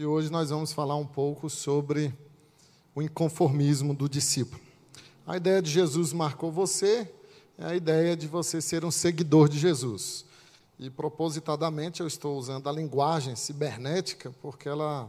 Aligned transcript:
e 0.00 0.06
hoje 0.06 0.32
nós 0.32 0.48
vamos 0.48 0.72
falar 0.72 0.96
um 0.96 1.04
pouco 1.04 1.50
sobre 1.50 2.10
o 2.94 3.02
inconformismo 3.02 3.92
do 3.92 4.08
discípulo. 4.08 4.58
A 5.26 5.36
ideia 5.36 5.60
de 5.60 5.70
Jesus 5.70 6.14
marcou 6.14 6.50
você, 6.50 7.06
é 7.58 7.66
a 7.66 7.76
ideia 7.76 8.16
de 8.16 8.26
você 8.26 8.62
ser 8.62 8.82
um 8.82 8.90
seguidor 8.90 9.46
de 9.46 9.58
Jesus. 9.58 10.24
E 10.78 10.88
propositadamente 10.88 12.00
eu 12.00 12.06
estou 12.06 12.38
usando 12.38 12.66
a 12.66 12.72
linguagem 12.72 13.36
cibernética, 13.36 14.34
porque 14.40 14.70
ela 14.70 15.06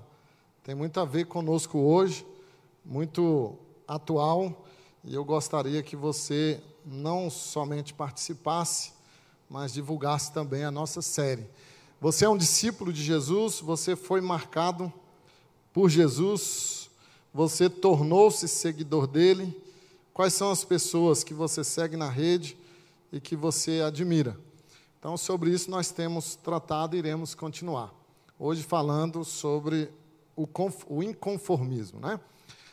tem 0.61 0.75
muito 0.75 0.99
a 0.99 1.05
ver 1.05 1.23
conosco 1.25 1.77
hoje, 1.77 2.27
muito 2.83 3.58
atual, 3.88 4.66
e 5.05 5.16
eu 5.16 5.23
gostaria 5.23 5.81
que 5.81 5.95
você 5.95 6.61
não 6.85 7.30
somente 7.30 7.94
participasse, 7.94 8.91
mas 9.49 9.71
divulgasse 9.71 10.33
também 10.33 10.66
a 10.66 10.71
nossa 10.71 11.02
série. 11.02 11.47
Você 12.01 12.25
é 12.25 12.29
um 12.29 12.35
discípulo 12.35 12.91
de 12.91 13.03
Jesus, 13.03 13.59
você 13.59 13.95
foi 13.95 14.21
marcado 14.21 14.91
por 15.71 15.87
Jesus, 15.87 16.89
você 17.31 17.69
tornou-se 17.69 18.47
seguidor 18.47 19.05
dele. 19.05 19.55
Quais 20.11 20.33
são 20.33 20.49
as 20.49 20.65
pessoas 20.65 21.23
que 21.23 21.31
você 21.31 21.63
segue 21.63 21.95
na 21.95 22.09
rede 22.09 22.57
e 23.11 23.21
que 23.21 23.35
você 23.35 23.81
admira? 23.81 24.35
Então, 24.97 25.15
sobre 25.15 25.51
isso 25.51 25.69
nós 25.69 25.91
temos 25.91 26.33
tratado 26.35 26.95
e 26.95 26.99
iremos 26.99 27.35
continuar. 27.35 27.93
Hoje 28.39 28.63
falando 28.63 29.23
sobre 29.23 29.88
o, 30.35 30.47
o 30.88 31.03
inconformismo, 31.03 31.99
né? 31.99 32.19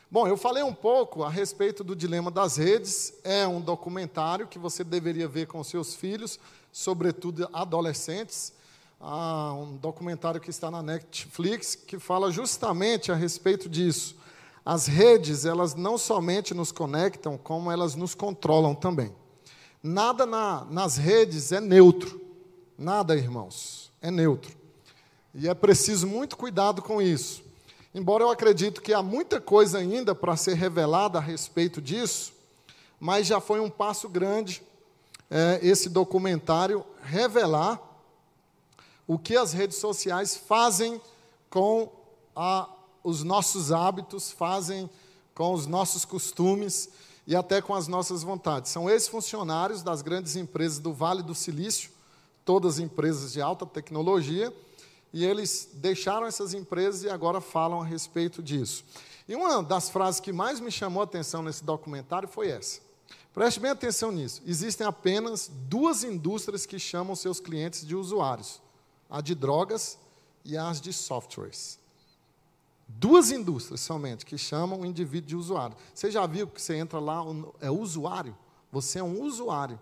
Bom, 0.09 0.27
eu 0.27 0.37
falei 0.37 0.63
um 0.63 0.73
pouco 0.73 1.23
a 1.23 1.29
respeito 1.29 1.83
do 1.83 1.95
dilema 1.95 2.31
das 2.31 2.57
redes. 2.57 3.13
É 3.23 3.45
um 3.47 3.61
documentário 3.61 4.47
que 4.47 4.57
você 4.57 4.83
deveria 4.83 5.27
ver 5.27 5.45
com 5.45 5.63
seus 5.63 5.93
filhos, 5.93 6.39
sobretudo 6.71 7.47
adolescentes. 7.53 8.57
Há 9.01 9.53
um 9.53 9.77
documentário 9.77 10.41
que 10.41 10.49
está 10.49 10.69
na 10.69 10.83
Netflix 10.83 11.73
que 11.73 11.97
fala 11.97 12.29
justamente 12.31 13.13
a 13.13 13.15
respeito 13.15 13.69
disso. 13.69 14.17
As 14.65 14.87
redes, 14.87 15.45
elas 15.45 15.73
não 15.73 15.97
somente 15.97 16.53
nos 16.53 16.73
conectam, 16.73 17.37
como 17.37 17.71
elas 17.71 17.95
nos 17.95 18.13
controlam 18.13 18.75
também. 18.75 19.15
Nada 19.81 20.25
na, 20.25 20.65
nas 20.69 20.97
redes 20.97 21.53
é 21.53 21.61
neutro. 21.61 22.19
Nada, 22.77 23.15
irmãos, 23.15 23.89
é 24.01 24.11
neutro. 24.11 24.53
E 25.33 25.47
é 25.47 25.53
preciso 25.53 26.05
muito 26.05 26.35
cuidado 26.35 26.81
com 26.81 27.01
isso. 27.01 27.41
Embora 27.95 28.25
eu 28.25 28.29
acredito 28.29 28.81
que 28.81 28.93
há 28.93 29.01
muita 29.01 29.39
coisa 29.39 29.77
ainda 29.77 30.13
para 30.13 30.35
ser 30.35 30.55
revelada 30.55 31.17
a 31.17 31.21
respeito 31.21 31.81
disso, 31.81 32.33
mas 32.99 33.25
já 33.27 33.39
foi 33.39 33.61
um 33.61 33.69
passo 33.69 34.09
grande 34.09 34.61
é, 35.31 35.59
esse 35.63 35.87
documentário 35.87 36.85
revelar 37.01 37.88
o 39.09 39.17
que 39.17 39.35
as 39.35 39.53
redes 39.53 39.77
sociais 39.77 40.37
fazem 40.37 41.01
com 41.49 41.91
a, 42.35 42.69
os 43.03 43.23
nossos 43.23 43.71
hábitos, 43.71 44.31
fazem 44.31 44.87
com 45.33 45.51
os 45.51 45.65
nossos 45.65 46.05
costumes 46.05 46.89
e 47.25 47.35
até 47.35 47.59
com 47.59 47.73
as 47.73 47.87
nossas 47.87 48.21
vontades. 48.21 48.69
São 48.69 48.87
ex-funcionários 48.87 49.81
das 49.81 50.03
grandes 50.03 50.35
empresas 50.35 50.77
do 50.77 50.93
Vale 50.93 51.23
do 51.23 51.33
Silício, 51.33 51.89
todas 52.45 52.77
empresas 52.77 53.33
de 53.33 53.41
alta 53.41 53.65
tecnologia, 53.65 54.55
e 55.11 55.25
eles 55.25 55.69
deixaram 55.73 56.27
essas 56.27 56.53
empresas 56.53 57.01
e 57.01 57.09
agora 57.09 57.41
falam 57.41 57.81
a 57.81 57.85
respeito 57.85 58.43
disso. 58.43 58.85
E 59.27 59.35
uma 59.35 59.63
das 59.63 59.89
frases 59.89 60.21
que 60.21 60.31
mais 60.31 60.59
me 60.59 60.69
chamou 60.69 61.01
a 61.01 61.05
atenção 61.05 61.41
nesse 61.41 61.63
documentário 61.63 62.29
foi 62.29 62.49
essa. 62.49 62.79
Preste 63.33 63.59
bem 63.59 63.71
atenção 63.71 64.11
nisso. 64.11 64.39
Existem 64.45 64.85
apenas 64.85 65.49
duas 65.51 66.03
indústrias 66.03 66.67
que 66.67 66.77
chamam 66.77 67.15
seus 67.15 67.39
clientes 67.39 67.83
de 67.83 67.95
usuários: 67.95 68.61
a 69.09 69.21
de 69.21 69.33
drogas 69.33 69.97
e 70.45 70.57
as 70.57 70.79
de 70.79 70.93
softwares. 70.93 71.79
Duas 72.87 73.31
indústrias 73.31 73.81
somente 73.81 74.25
que 74.25 74.37
chamam 74.37 74.81
o 74.81 74.85
indivíduo 74.85 75.27
de 75.27 75.35
usuário. 75.35 75.75
Você 75.93 76.09
já 76.09 76.25
viu 76.25 76.47
que 76.47 76.61
você 76.61 76.75
entra 76.75 76.99
lá, 76.99 77.23
é 77.61 77.69
usuário? 77.69 78.35
Você 78.71 78.99
é 78.99 79.03
um 79.03 79.21
usuário. 79.21 79.79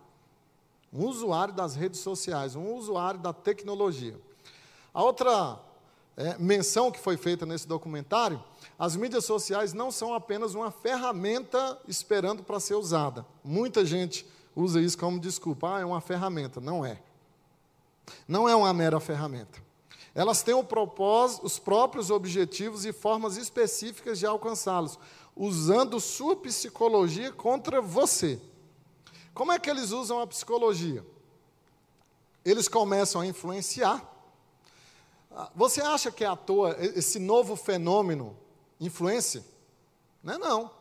Um 0.91 1.05
usuário 1.05 1.53
das 1.53 1.75
redes 1.75 1.99
sociais, 1.99 2.55
um 2.55 2.73
usuário 2.73 3.19
da 3.19 3.31
tecnologia. 3.33 4.19
A 4.93 5.03
outra 5.03 5.59
é, 6.17 6.37
menção 6.37 6.91
que 6.91 6.99
foi 6.99 7.15
feita 7.15 7.45
nesse 7.45 7.67
documentário, 7.67 8.43
as 8.77 8.95
mídias 8.95 9.23
sociais 9.23 9.73
não 9.73 9.91
são 9.91 10.13
apenas 10.13 10.55
uma 10.55 10.71
ferramenta 10.71 11.79
esperando 11.87 12.43
para 12.43 12.59
ser 12.59 12.75
usada. 12.75 13.25
Muita 13.43 13.85
gente 13.85 14.25
usa 14.55 14.81
isso 14.81 14.97
como 14.97 15.19
desculpa, 15.19 15.75
ah, 15.75 15.79
é 15.81 15.85
uma 15.85 16.01
ferramenta. 16.01 16.59
Não 16.59 16.85
é. 16.85 17.01
Não 18.27 18.47
é 18.47 18.55
uma 18.55 18.73
mera 18.73 18.99
ferramenta. 18.99 19.61
Elas 20.13 20.41
têm 20.41 20.55
os 20.55 21.59
próprios 21.59 22.09
objetivos 22.09 22.85
e 22.85 22.91
formas 22.91 23.37
específicas 23.37 24.17
de 24.17 24.25
alcançá-los, 24.25 24.97
usando 25.35 25.99
sua 25.99 26.35
psicologia 26.35 27.31
contra 27.31 27.81
você. 27.81 28.41
Como 29.33 29.51
é 29.51 29.59
que 29.59 29.69
eles 29.69 29.91
usam 29.91 30.19
a 30.19 30.25
psicologia? 30.25 31.05
Eles 32.43 32.67
começam 32.67 33.21
a 33.21 33.27
influenciar 33.27 34.17
você 35.55 35.81
acha 35.81 36.11
que 36.11 36.23
é 36.23 36.27
à 36.27 36.35
toa 36.35 36.75
esse 36.79 37.19
novo 37.19 37.55
fenômeno 37.55 38.35
influência? 38.79 39.45
Não 40.23 40.33
é 40.33 40.37
não. 40.37 40.71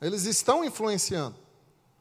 Eles 0.00 0.24
estão 0.24 0.64
influenciando 0.64 1.36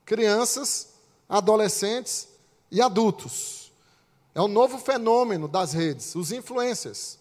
crianças, 0.04 0.94
adolescentes 1.30 2.28
e 2.70 2.82
adultos. 2.82 3.65
É 4.36 4.42
um 4.42 4.50
novo 4.50 4.78
fenômeno 4.78 5.48
das 5.48 5.72
redes, 5.72 6.14
os 6.14 6.34
influencers. 6.34 7.18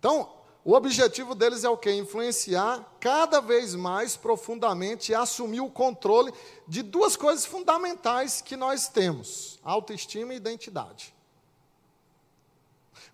Então, 0.00 0.28
o 0.64 0.72
objetivo 0.72 1.36
deles 1.36 1.62
é 1.62 1.68
o 1.68 1.76
quê? 1.76 1.92
Influenciar 1.92 2.96
cada 2.98 3.40
vez 3.40 3.76
mais 3.76 4.16
profundamente 4.16 5.12
e 5.12 5.14
assumir 5.14 5.60
o 5.60 5.70
controle 5.70 6.32
de 6.66 6.82
duas 6.82 7.14
coisas 7.14 7.46
fundamentais 7.46 8.40
que 8.40 8.56
nós 8.56 8.88
temos: 8.88 9.60
autoestima 9.62 10.34
e 10.34 10.36
identidade. 10.36 11.14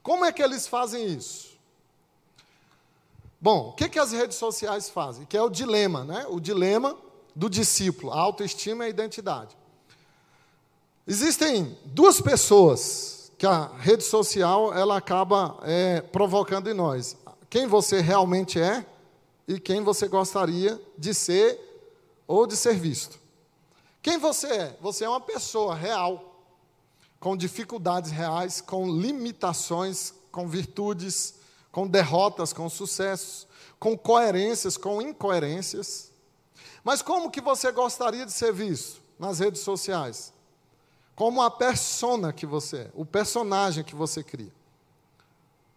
Como 0.03 0.25
é 0.25 0.33
que 0.33 0.43
eles 0.43 0.67
fazem 0.67 1.07
isso? 1.07 1.51
Bom, 3.39 3.69
o 3.69 3.73
que, 3.75 3.91
que 3.91 3.99
as 3.99 4.13
redes 4.13 4.39
sociais 4.39 4.89
fazem? 4.89 5.27
Que 5.27 5.37
é 5.37 5.43
o 5.43 5.51
dilema, 5.51 6.03
né? 6.03 6.25
O 6.29 6.41
dilema 6.41 6.97
do 7.37 7.51
discípulo, 7.51 8.11
a 8.13 8.19
autoestima 8.19 8.85
e 8.85 8.87
a 8.87 8.91
identidade. 8.91 9.60
Existem 11.11 11.77
duas 11.87 12.21
pessoas 12.21 13.33
que 13.37 13.45
a 13.45 13.67
rede 13.67 14.05
social 14.05 14.73
ela 14.73 14.97
acaba 14.97 15.59
é, 15.65 16.01
provocando 16.01 16.71
em 16.71 16.73
nós: 16.73 17.17
quem 17.51 17.67
você 17.67 18.01
realmente 18.01 18.61
é 18.61 18.87
e 19.49 19.59
quem 19.59 19.83
você 19.83 20.07
gostaria 20.07 20.81
de 20.97 21.13
ser 21.13 21.59
ou 22.29 22.47
de 22.47 22.57
ser 22.57 22.77
visto. 22.77 23.19
Quem 24.01 24.19
você 24.19 24.47
é? 24.47 24.79
Você 24.81 25.05
é 25.05 25.09
uma 25.09 25.21
pessoa 25.21 25.75
real 25.75 26.47
com 27.19 27.37
dificuldades 27.37 28.13
reais, 28.13 28.61
com 28.61 28.89
limitações, 28.89 30.15
com 30.31 30.47
virtudes, 30.47 31.35
com 31.73 31.89
derrotas, 31.89 32.53
com 32.53 32.69
sucessos, 32.69 33.49
com 33.81 33.99
coerências, 33.99 34.77
com 34.77 35.03
incoerências. 35.03 36.13
Mas 36.85 37.03
como 37.03 37.33
que 37.33 37.41
você 37.41 37.73
gostaria 37.73 38.25
de 38.25 38.33
ser 38.33 38.53
visto 38.53 39.01
nas 39.19 39.41
redes 39.41 39.63
sociais? 39.63 40.39
Como 41.21 41.43
a 41.43 41.51
persona 41.51 42.33
que 42.33 42.47
você 42.47 42.79
é, 42.79 42.91
o 42.95 43.05
personagem 43.05 43.85
que 43.85 43.95
você 43.95 44.25
cria. 44.25 44.51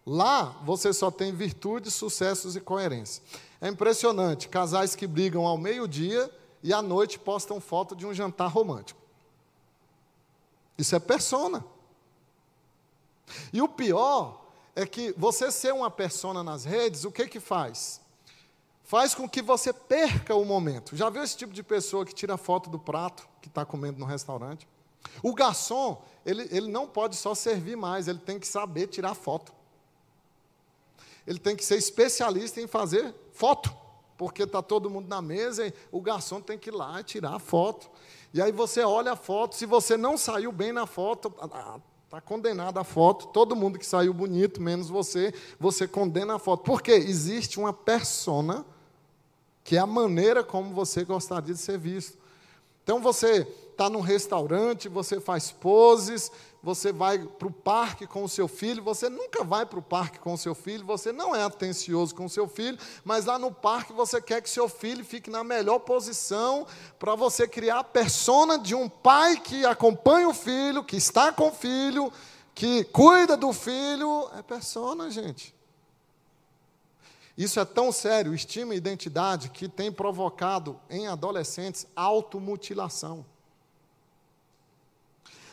Lá 0.06 0.44
você 0.64 0.90
só 0.90 1.10
tem 1.10 1.34
virtudes, 1.34 1.92
sucessos 1.92 2.56
e 2.56 2.62
coerência. 2.62 3.22
É 3.60 3.68
impressionante, 3.68 4.48
casais 4.48 4.96
que 4.96 5.06
brigam 5.06 5.44
ao 5.44 5.58
meio-dia 5.58 6.34
e 6.62 6.72
à 6.72 6.80
noite 6.80 7.18
postam 7.18 7.60
foto 7.60 7.94
de 7.94 8.06
um 8.06 8.14
jantar 8.14 8.46
romântico. 8.46 8.98
Isso 10.78 10.96
é 10.96 10.98
persona. 10.98 11.62
E 13.52 13.60
o 13.60 13.68
pior 13.68 14.46
é 14.74 14.86
que 14.86 15.12
você 15.12 15.52
ser 15.52 15.74
uma 15.74 15.90
persona 15.90 16.42
nas 16.42 16.64
redes, 16.64 17.04
o 17.04 17.12
que 17.12 17.26
que 17.26 17.38
faz? 17.38 18.00
Faz 18.82 19.14
com 19.14 19.28
que 19.28 19.42
você 19.42 19.74
perca 19.74 20.34
o 20.34 20.46
momento. 20.46 20.96
Já 20.96 21.10
viu 21.10 21.22
esse 21.22 21.36
tipo 21.36 21.52
de 21.52 21.62
pessoa 21.62 22.06
que 22.06 22.14
tira 22.14 22.38
foto 22.38 22.70
do 22.70 22.78
prato 22.78 23.28
que 23.42 23.48
está 23.48 23.62
comendo 23.62 23.98
no 23.98 24.06
restaurante? 24.06 24.66
O 25.22 25.34
garçom, 25.34 26.02
ele, 26.24 26.48
ele 26.50 26.68
não 26.68 26.86
pode 26.86 27.16
só 27.16 27.34
servir 27.34 27.76
mais, 27.76 28.08
ele 28.08 28.18
tem 28.18 28.38
que 28.38 28.46
saber 28.46 28.86
tirar 28.86 29.14
foto. 29.14 29.52
Ele 31.26 31.38
tem 31.38 31.56
que 31.56 31.64
ser 31.64 31.76
especialista 31.76 32.60
em 32.60 32.66
fazer 32.66 33.14
foto, 33.32 33.74
porque 34.16 34.42
está 34.42 34.62
todo 34.62 34.90
mundo 34.90 35.08
na 35.08 35.22
mesa 35.22 35.66
e 35.66 35.72
o 35.90 36.00
garçom 36.00 36.40
tem 36.40 36.58
que 36.58 36.70
ir 36.70 36.74
lá 36.74 37.02
tirar 37.02 37.38
foto. 37.38 37.90
E 38.32 38.42
aí 38.42 38.52
você 38.52 38.82
olha 38.82 39.12
a 39.12 39.16
foto, 39.16 39.54
se 39.54 39.64
você 39.64 39.96
não 39.96 40.18
saiu 40.18 40.52
bem 40.52 40.72
na 40.72 40.86
foto, 40.86 41.32
está 42.04 42.20
condenada 42.20 42.80
a 42.80 42.84
foto. 42.84 43.28
Todo 43.28 43.56
mundo 43.56 43.78
que 43.78 43.86
saiu 43.86 44.12
bonito, 44.12 44.60
menos 44.60 44.88
você, 44.88 45.32
você 45.58 45.88
condena 45.88 46.34
a 46.34 46.38
foto. 46.38 46.62
Por 46.62 46.82
quê? 46.82 46.92
Existe 46.92 47.58
uma 47.58 47.72
persona 47.72 48.64
que 49.62 49.76
é 49.76 49.80
a 49.80 49.86
maneira 49.86 50.44
como 50.44 50.74
você 50.74 51.04
gostaria 51.04 51.54
de 51.54 51.60
ser 51.60 51.78
visto. 51.78 52.18
Então 52.84 53.00
você 53.00 53.48
está 53.72 53.88
num 53.90 54.00
restaurante, 54.00 54.88
você 54.88 55.18
faz 55.18 55.50
poses, 55.50 56.30
você 56.62 56.92
vai 56.92 57.18
para 57.18 57.48
o 57.48 57.50
parque 57.50 58.06
com 58.06 58.22
o 58.22 58.28
seu 58.28 58.46
filho, 58.46 58.82
você 58.82 59.08
nunca 59.08 59.42
vai 59.42 59.64
para 59.64 59.78
o 59.78 59.82
parque 59.82 60.18
com 60.18 60.34
o 60.34 60.38
seu 60.38 60.54
filho, 60.54 60.84
você 60.84 61.10
não 61.10 61.34
é 61.34 61.42
atencioso 61.42 62.14
com 62.14 62.26
o 62.26 62.30
seu 62.30 62.46
filho, 62.46 62.78
mas 63.02 63.24
lá 63.24 63.38
no 63.38 63.50
parque 63.50 63.92
você 63.92 64.20
quer 64.20 64.42
que 64.42 64.50
seu 64.50 64.68
filho 64.68 65.04
fique 65.04 65.30
na 65.30 65.42
melhor 65.42 65.78
posição 65.80 66.66
para 66.98 67.14
você 67.14 67.48
criar 67.48 67.80
a 67.80 67.84
persona 67.84 68.58
de 68.58 68.74
um 68.74 68.88
pai 68.88 69.38
que 69.38 69.64
acompanha 69.64 70.28
o 70.28 70.34
filho, 70.34 70.84
que 70.84 70.96
está 70.96 71.32
com 71.32 71.48
o 71.48 71.52
filho, 71.52 72.12
que 72.54 72.84
cuida 72.84 73.36
do 73.36 73.52
filho. 73.52 74.28
É 74.38 74.42
persona, 74.42 75.10
gente. 75.10 75.54
Isso 77.36 77.58
é 77.58 77.64
tão 77.64 77.90
sério, 77.90 78.34
estima 78.34 78.74
e 78.74 78.78
identidade, 78.78 79.50
que 79.50 79.68
tem 79.68 79.90
provocado 79.90 80.80
em 80.88 81.08
adolescentes 81.08 81.86
automutilação. 81.96 83.26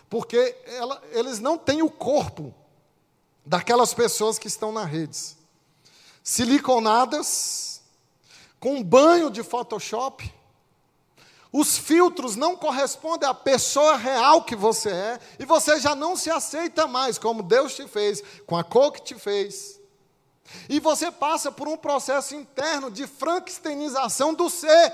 Porque 0.07 0.55
ela, 0.65 1.01
eles 1.11 1.39
não 1.39 1.57
têm 1.57 1.81
o 1.81 1.89
corpo 1.89 2.53
daquelas 3.43 3.93
pessoas 3.93 4.37
que 4.37 4.47
estão 4.47 4.71
nas 4.71 4.89
redes. 4.89 5.37
Siliconadas, 6.23 7.81
com 8.59 8.83
banho 8.83 9.31
de 9.31 9.41
Photoshop, 9.41 10.31
os 11.51 11.77
filtros 11.77 12.35
não 12.35 12.55
correspondem 12.55 13.27
à 13.27 13.33
pessoa 13.33 13.97
real 13.97 14.43
que 14.43 14.55
você 14.55 14.89
é, 14.89 15.19
e 15.39 15.45
você 15.45 15.79
já 15.79 15.95
não 15.95 16.15
se 16.15 16.29
aceita 16.29 16.87
mais 16.87 17.17
como 17.17 17.41
Deus 17.41 17.75
te 17.75 17.87
fez, 17.87 18.23
com 18.45 18.55
a 18.55 18.63
cor 18.63 18.91
que 18.91 19.01
te 19.01 19.15
fez. 19.15 19.80
E 20.69 20.79
você 20.79 21.11
passa 21.11 21.51
por 21.51 21.67
um 21.67 21.77
processo 21.77 22.35
interno 22.35 22.89
de 22.89 23.07
frankensteinização 23.07 24.33
do 24.33 24.49
ser. 24.49 24.93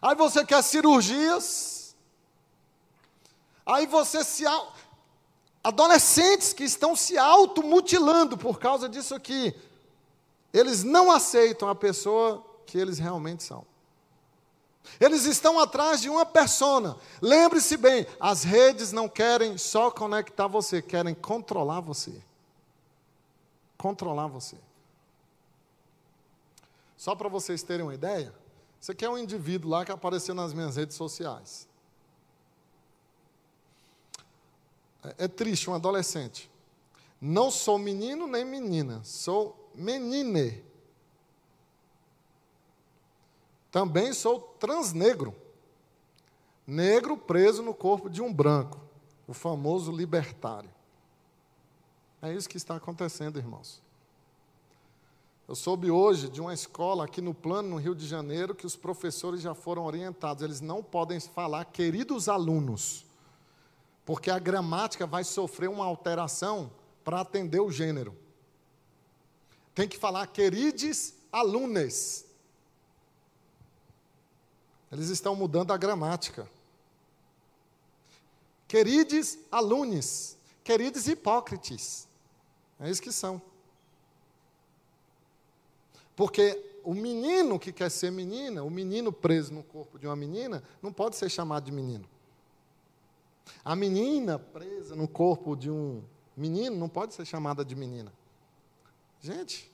Aí 0.00 0.14
você 0.14 0.44
quer 0.44 0.62
cirurgias. 0.62 1.94
Aí 3.64 3.86
você 3.86 4.24
se. 4.24 4.44
Adolescentes 5.62 6.52
que 6.52 6.64
estão 6.64 6.96
se 6.96 7.18
automutilando 7.18 8.36
por 8.36 8.58
causa 8.58 8.88
disso 8.88 9.14
aqui. 9.14 9.54
Eles 10.52 10.82
não 10.82 11.10
aceitam 11.10 11.68
a 11.68 11.74
pessoa 11.74 12.44
que 12.66 12.78
eles 12.78 12.98
realmente 12.98 13.42
são. 13.42 13.64
Eles 14.98 15.26
estão 15.26 15.60
atrás 15.60 16.00
de 16.00 16.08
uma 16.08 16.24
persona. 16.24 16.96
Lembre-se 17.20 17.76
bem, 17.76 18.06
as 18.18 18.42
redes 18.42 18.90
não 18.90 19.08
querem 19.08 19.58
só 19.58 19.90
conectar 19.90 20.46
você, 20.46 20.80
querem 20.80 21.14
controlar 21.14 21.80
você 21.80 22.22
controlar 23.80 24.26
você. 24.26 24.58
Só 26.98 27.14
para 27.14 27.30
vocês 27.30 27.62
terem 27.62 27.86
uma 27.86 27.94
ideia, 27.94 28.34
você 28.78 28.94
quer 28.94 29.08
um 29.08 29.16
indivíduo 29.16 29.70
lá 29.70 29.86
que 29.86 29.90
apareceu 29.90 30.34
nas 30.34 30.52
minhas 30.52 30.76
redes 30.76 30.96
sociais. 30.96 31.66
É, 35.02 35.24
é 35.24 35.28
triste, 35.28 35.70
um 35.70 35.74
adolescente. 35.74 36.50
Não 37.18 37.50
sou 37.50 37.78
menino 37.78 38.26
nem 38.26 38.44
menina, 38.44 39.02
sou 39.02 39.70
menine. 39.74 40.62
Também 43.70 44.12
sou 44.12 44.40
transnegro. 44.58 45.34
Negro 46.66 47.16
preso 47.16 47.62
no 47.62 47.72
corpo 47.72 48.10
de 48.10 48.20
um 48.20 48.32
branco, 48.32 48.78
o 49.26 49.32
famoso 49.32 49.90
libertário. 49.90 50.70
É 52.22 52.34
isso 52.34 52.48
que 52.48 52.56
está 52.56 52.76
acontecendo, 52.76 53.38
irmãos. 53.38 53.80
Eu 55.48 55.54
soube 55.56 55.90
hoje 55.90 56.28
de 56.28 56.40
uma 56.40 56.54
escola 56.54 57.04
aqui 57.04 57.20
no 57.20 57.34
plano, 57.34 57.70
no 57.70 57.76
Rio 57.76 57.94
de 57.94 58.06
Janeiro, 58.06 58.54
que 58.54 58.66
os 58.66 58.76
professores 58.76 59.40
já 59.40 59.54
foram 59.54 59.84
orientados. 59.84 60.44
Eles 60.44 60.60
não 60.60 60.82
podem 60.82 61.18
falar 61.18 61.64
queridos 61.64 62.28
alunos, 62.28 63.04
porque 64.04 64.30
a 64.30 64.38
gramática 64.38 65.06
vai 65.06 65.24
sofrer 65.24 65.68
uma 65.68 65.84
alteração 65.84 66.70
para 67.02 67.20
atender 67.20 67.58
o 67.58 67.72
gênero. 67.72 68.16
Tem 69.74 69.88
que 69.88 69.98
falar 69.98 70.26
queridos 70.26 71.14
alunos. 71.32 72.24
Eles 74.92 75.08
estão 75.08 75.34
mudando 75.34 75.72
a 75.72 75.76
gramática. 75.76 76.48
Queridos 78.68 79.38
alunos, 79.50 80.36
queridos 80.62 81.08
hipócritas. 81.08 82.09
É 82.80 82.90
isso 82.90 83.02
que 83.02 83.12
são. 83.12 83.40
Porque 86.16 86.80
o 86.82 86.94
menino 86.94 87.58
que 87.58 87.72
quer 87.72 87.90
ser 87.90 88.10
menina, 88.10 88.62
o 88.62 88.70
menino 88.70 89.12
preso 89.12 89.52
no 89.52 89.62
corpo 89.62 89.98
de 89.98 90.06
uma 90.06 90.16
menina, 90.16 90.62
não 90.82 90.92
pode 90.92 91.16
ser 91.16 91.30
chamado 91.30 91.64
de 91.64 91.72
menino. 91.72 92.08
A 93.64 93.76
menina 93.76 94.38
presa 94.38 94.94
no 94.96 95.06
corpo 95.06 95.54
de 95.54 95.70
um 95.70 96.02
menino 96.36 96.76
não 96.76 96.88
pode 96.88 97.14
ser 97.14 97.24
chamada 97.24 97.64
de 97.64 97.74
menina. 97.74 98.12
Gente, 99.20 99.70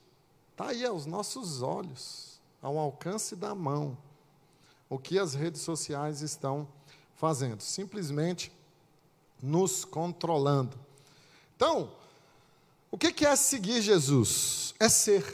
está 0.50 0.68
aí 0.68 0.84
aos 0.84 1.06
nossos 1.06 1.62
olhos, 1.62 2.40
ao 2.60 2.78
alcance 2.78 3.36
da 3.36 3.54
mão, 3.54 3.96
o 4.88 4.98
que 4.98 5.18
as 5.18 5.34
redes 5.34 5.62
sociais 5.62 6.20
estão 6.22 6.66
fazendo, 7.14 7.60
simplesmente 7.60 8.52
nos 9.40 9.84
controlando. 9.84 10.78
Então, 11.54 11.92
o 12.90 12.98
que 12.98 13.26
é 13.26 13.36
seguir 13.36 13.82
Jesus? 13.82 14.74
É 14.78 14.88
ser. 14.88 15.24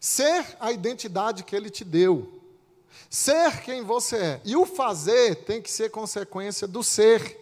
Ser 0.00 0.56
a 0.58 0.72
identidade 0.72 1.44
que 1.44 1.54
ele 1.54 1.70
te 1.70 1.84
deu. 1.84 2.40
Ser 3.08 3.62
quem 3.62 3.82
você 3.82 4.16
é. 4.16 4.40
E 4.44 4.56
o 4.56 4.66
fazer 4.66 5.44
tem 5.44 5.60
que 5.60 5.70
ser 5.70 5.90
consequência 5.90 6.66
do 6.66 6.82
ser. 6.82 7.38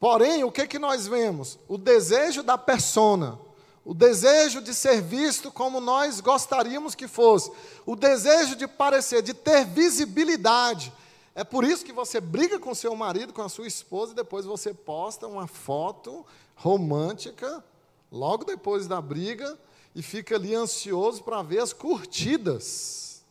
Porém, 0.00 0.44
o 0.44 0.52
que, 0.52 0.66
que 0.66 0.78
nós 0.78 1.06
vemos? 1.06 1.58
O 1.68 1.76
desejo 1.76 2.42
da 2.42 2.56
persona, 2.56 3.38
o 3.84 3.92
desejo 3.92 4.60
de 4.60 4.74
ser 4.74 5.02
visto 5.02 5.50
como 5.50 5.80
nós 5.80 6.20
gostaríamos 6.20 6.94
que 6.94 7.08
fosse, 7.08 7.50
o 7.84 7.96
desejo 7.96 8.56
de 8.56 8.66
parecer, 8.66 9.22
de 9.22 9.34
ter 9.34 9.64
visibilidade. 9.64 10.92
É 11.34 11.42
por 11.42 11.64
isso 11.64 11.84
que 11.84 11.92
você 11.92 12.20
briga 12.20 12.58
com 12.58 12.74
seu 12.74 12.94
marido, 12.94 13.32
com 13.32 13.42
a 13.42 13.48
sua 13.48 13.66
esposa, 13.66 14.12
e 14.12 14.16
depois 14.16 14.44
você 14.44 14.72
posta 14.72 15.26
uma 15.26 15.46
foto 15.46 16.24
romântica, 16.54 17.62
logo 18.10 18.44
depois 18.44 18.86
da 18.86 19.00
briga, 19.00 19.58
e 19.94 20.02
fica 20.02 20.34
ali 20.34 20.54
ansioso 20.54 21.22
para 21.22 21.42
ver 21.42 21.60
as 21.60 21.72
curtidas. 21.72 23.22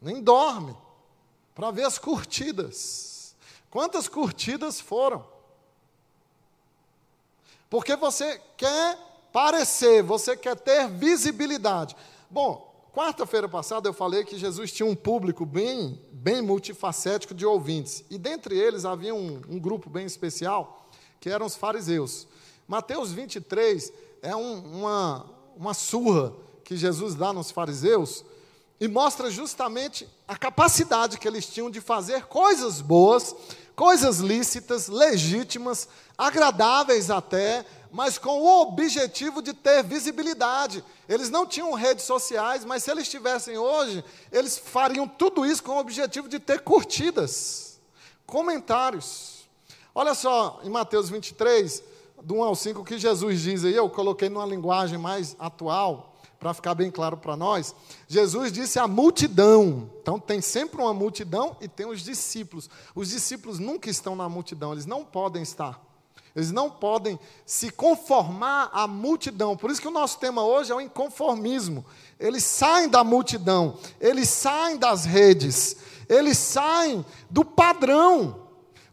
Nem 0.00 0.22
dorme 0.22 0.76
para 1.54 1.70
ver 1.70 1.84
as 1.84 1.98
curtidas. 1.98 3.34
Quantas 3.70 4.08
curtidas 4.08 4.80
foram? 4.80 5.24
Porque 7.68 7.96
você 7.96 8.40
quer 8.56 8.98
parecer, 9.32 10.02
você 10.02 10.36
quer 10.36 10.56
ter 10.56 10.88
visibilidade. 10.88 11.96
Bom, 12.30 12.70
quarta-feira 12.92 13.48
passada 13.48 13.88
eu 13.88 13.94
falei 13.94 14.24
que 14.24 14.38
Jesus 14.38 14.70
tinha 14.70 14.86
um 14.86 14.94
público 14.94 15.46
bem, 15.46 16.00
bem 16.12 16.42
multifacético 16.42 17.34
de 17.34 17.46
ouvintes. 17.46 18.04
E 18.10 18.18
dentre 18.18 18.58
eles 18.58 18.84
havia 18.84 19.14
um, 19.14 19.40
um 19.48 19.58
grupo 19.58 19.88
bem 19.88 20.04
especial 20.04 20.86
que 21.22 21.30
eram 21.30 21.46
os 21.46 21.54
fariseus. 21.54 22.26
Mateus 22.66 23.12
23 23.12 23.92
é 24.22 24.34
um, 24.34 24.58
uma, 24.80 25.24
uma 25.56 25.72
surra 25.72 26.34
que 26.64 26.76
Jesus 26.76 27.14
dá 27.14 27.32
nos 27.32 27.52
fariseus 27.52 28.24
e 28.80 28.88
mostra 28.88 29.30
justamente 29.30 30.08
a 30.26 30.36
capacidade 30.36 31.18
que 31.18 31.28
eles 31.28 31.46
tinham 31.46 31.70
de 31.70 31.80
fazer 31.80 32.24
coisas 32.26 32.80
boas, 32.80 33.36
coisas 33.76 34.18
lícitas, 34.18 34.88
legítimas, 34.88 35.88
agradáveis 36.18 37.08
até, 37.08 37.64
mas 37.92 38.18
com 38.18 38.40
o 38.40 38.62
objetivo 38.62 39.40
de 39.40 39.54
ter 39.54 39.84
visibilidade. 39.84 40.84
Eles 41.08 41.30
não 41.30 41.46
tinham 41.46 41.72
redes 41.74 42.04
sociais, 42.04 42.64
mas 42.64 42.82
se 42.82 42.90
eles 42.90 43.08
tivessem 43.08 43.56
hoje, 43.56 44.04
eles 44.32 44.58
fariam 44.58 45.06
tudo 45.06 45.46
isso 45.46 45.62
com 45.62 45.72
o 45.72 45.78
objetivo 45.78 46.28
de 46.28 46.40
ter 46.40 46.62
curtidas, 46.62 47.78
comentários. 48.26 49.31
Olha 49.94 50.14
só, 50.14 50.60
em 50.64 50.70
Mateus 50.70 51.10
23, 51.10 51.82
do 52.22 52.36
1 52.36 52.44
ao 52.44 52.54
5, 52.54 52.80
o 52.80 52.84
que 52.84 52.98
Jesus 52.98 53.40
diz 53.40 53.64
aí, 53.64 53.74
eu 53.74 53.90
coloquei 53.90 54.28
numa 54.28 54.46
linguagem 54.46 54.98
mais 54.98 55.36
atual, 55.38 56.12
para 56.42 56.52
ficar 56.52 56.74
bem 56.74 56.90
claro 56.90 57.16
para 57.16 57.36
nós. 57.36 57.72
Jesus 58.08 58.50
disse 58.50 58.76
a 58.76 58.88
multidão. 58.88 59.88
Então 60.02 60.18
tem 60.18 60.40
sempre 60.40 60.82
uma 60.82 60.92
multidão 60.92 61.56
e 61.60 61.68
tem 61.68 61.86
os 61.86 62.00
discípulos. 62.00 62.68
Os 62.96 63.10
discípulos 63.10 63.60
nunca 63.60 63.88
estão 63.88 64.16
na 64.16 64.28
multidão, 64.28 64.72
eles 64.72 64.84
não 64.84 65.04
podem 65.04 65.40
estar. 65.40 65.80
Eles 66.34 66.50
não 66.50 66.68
podem 66.68 67.16
se 67.46 67.70
conformar 67.70 68.70
à 68.72 68.88
multidão. 68.88 69.56
Por 69.56 69.70
isso 69.70 69.80
que 69.80 69.86
o 69.86 69.92
nosso 69.92 70.18
tema 70.18 70.42
hoje 70.42 70.72
é 70.72 70.74
o 70.74 70.80
inconformismo. 70.80 71.84
Eles 72.18 72.42
saem 72.42 72.88
da 72.88 73.04
multidão, 73.04 73.76
eles 74.00 74.28
saem 74.28 74.78
das 74.78 75.04
redes, 75.04 75.76
eles 76.08 76.38
saem 76.38 77.04
do 77.30 77.44
padrão 77.44 78.41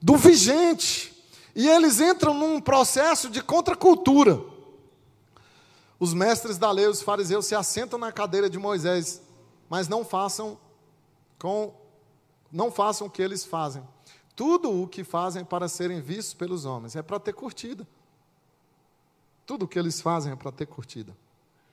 do 0.01 0.18
vigente. 0.18 1.15
E 1.56 1.68
eles 1.68 2.00
entram 2.00 2.34
num 2.34 2.62
processo 2.62 3.29
de 3.29 3.41
contracultura. 3.41 4.41
Os 6.00 6.13
mestres 6.13 6.58
da 6.58 6.72
lei, 6.72 6.88
os 6.88 7.01
fariseus, 7.01 7.46
se 7.46 7.56
assentam 7.56 8.00
na 8.00 8.12
cadeira 8.12 8.50
de 8.50 8.58
Moisés, 8.58 9.22
mas 9.70 9.88
não 9.88 10.06
façam 10.06 10.58
com 11.38 11.74
não 12.51 12.72
façam 12.72 13.06
o 13.06 13.10
que 13.10 13.22
eles 13.22 13.46
fazem. 13.46 13.84
tudo 14.36 14.72
o 14.72 14.88
que 14.88 15.03
fazem 15.03 15.44
para 15.44 15.68
serem 15.68 16.01
vistos 16.01 16.34
pelos 16.34 16.65
homens 16.65 16.96
é 16.96 17.01
para 17.01 17.20
ter 17.20 17.34
curtida. 17.34 17.86
Tudo 19.46 19.65
o 19.65 19.68
que 19.68 19.77
eles 19.77 20.00
fazem 20.00 20.32
é 20.32 20.36
para 20.36 20.51
ter 20.51 20.65
curtida, 20.65 21.15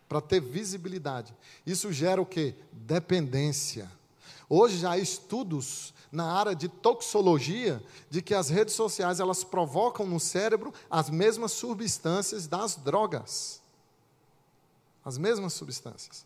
para 0.09 0.21
ter 0.21 0.41
visibilidade. 0.41 1.35
Isso 1.65 1.93
gera 1.93 2.21
o 2.21 2.27
quê? 2.27 2.55
Dependência. 2.73 3.91
Hoje 4.49 4.79
já 4.79 4.93
há 4.93 4.99
estudos 4.99 5.93
na 6.11 6.33
área 6.33 6.55
de 6.55 6.69
toxologia 6.69 7.83
de 8.09 8.23
que 8.23 8.35
as 8.35 8.49
redes 8.49 8.75
sociais 8.75 9.19
elas 9.19 9.43
provocam 9.43 10.07
no 10.07 10.21
cérebro 10.21 10.73
as 10.89 11.11
mesmas 11.11 11.53
substâncias 11.53 12.47
das 12.47 12.77
drogas. 12.77 13.61
As 15.05 15.19
mesmas 15.19 15.53
substâncias. 15.53 16.25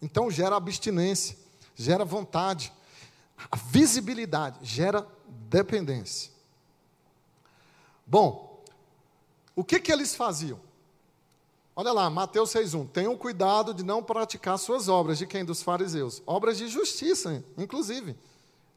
Então 0.00 0.30
gera 0.30 0.56
abstinência, 0.56 1.36
gera 1.74 2.04
vontade. 2.04 2.72
A 3.50 3.56
visibilidade 3.56 4.58
gera 4.62 5.06
dependência. 5.48 6.30
Bom, 8.06 8.62
o 9.54 9.64
que 9.64 9.80
que 9.80 9.90
eles 9.90 10.14
faziam? 10.14 10.60
Olha 11.78 11.92
lá, 11.92 12.08
Mateus 12.08 12.54
6,1. 12.54 12.88
Tenham 12.88 13.14
cuidado 13.18 13.74
de 13.74 13.84
não 13.84 14.02
praticar 14.02 14.58
suas 14.58 14.88
obras, 14.88 15.18
de 15.18 15.26
quem? 15.26 15.44
Dos 15.44 15.62
fariseus. 15.62 16.22
Obras 16.26 16.56
de 16.56 16.68
justiça, 16.68 17.44
inclusive. 17.58 18.16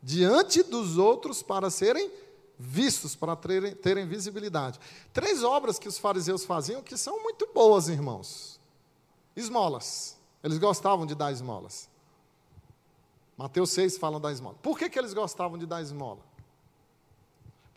Diante 0.04 0.62
dos 0.62 0.98
outros 0.98 1.42
para 1.42 1.70
serem 1.70 2.12
vistos, 2.60 3.16
para 3.16 3.38
terem, 3.38 3.74
terem 3.74 4.06
visibilidade. 4.06 4.78
Três 5.14 5.44
obras 5.44 5.80
que 5.80 5.88
os 5.88 5.98
fariseus 5.98 6.44
faziam 6.44 6.82
que 6.84 6.98
são 6.98 7.24
muito 7.24 7.48
boas, 7.54 7.88
irmãos. 7.88 8.60
Esmolas. 9.34 10.18
Eles 10.44 10.58
gostavam 10.58 11.06
de 11.06 11.16
dar 11.16 11.32
esmolas. 11.32 11.88
Mateus 13.38 13.70
6 13.70 13.98
fala 13.98 14.20
da 14.20 14.30
esmola. 14.30 14.58
Por 14.62 14.78
que, 14.78 14.90
que 14.90 15.00
eles 15.00 15.14
gostavam 15.14 15.58
de 15.58 15.66
dar 15.66 15.82
esmola? 15.82 16.20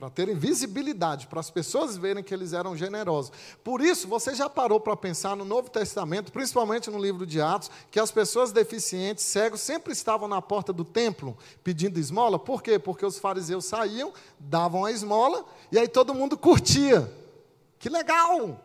Para 0.03 0.11
terem 0.11 0.35
visibilidade, 0.35 1.29
para 1.29 1.39
as 1.39 1.49
pessoas 1.49 1.97
verem 1.97 2.25
que 2.25 2.35
eles 2.35 2.53
eram 2.53 2.77
generosos. 2.77 3.31
Por 3.63 3.81
isso, 3.81 4.09
você 4.09 4.35
já 4.35 4.51
parou 4.51 4.81
para 4.81 4.97
pensar 4.97 5.37
no 5.37 5.45
Novo 5.45 5.71
Testamento, 5.71 6.33
principalmente 6.33 6.91
no 6.91 6.99
livro 6.99 7.25
de 7.25 7.41
Atos, 7.41 7.71
que 7.89 8.01
as 8.01 8.11
pessoas 8.11 8.51
deficientes, 8.51 9.23
cegos, 9.23 9.61
sempre 9.61 9.93
estavam 9.93 10.27
na 10.27 10.43
porta 10.43 10.73
do 10.73 10.85
templo 10.85 11.39
pedindo 11.63 12.01
esmola? 12.01 12.37
Por 12.37 12.65
quê? 12.65 12.81
Porque 12.81 13.07
os 13.07 13.21
fariseus 13.21 13.65
saíam, 13.65 14.13
davam 14.41 14.85
a 14.85 14.91
esmola, 14.91 15.45
e 15.71 15.79
aí 15.79 15.87
todo 15.87 16.13
mundo 16.13 16.37
curtia. 16.37 17.09
Que 17.79 17.89
legal! 17.89 18.61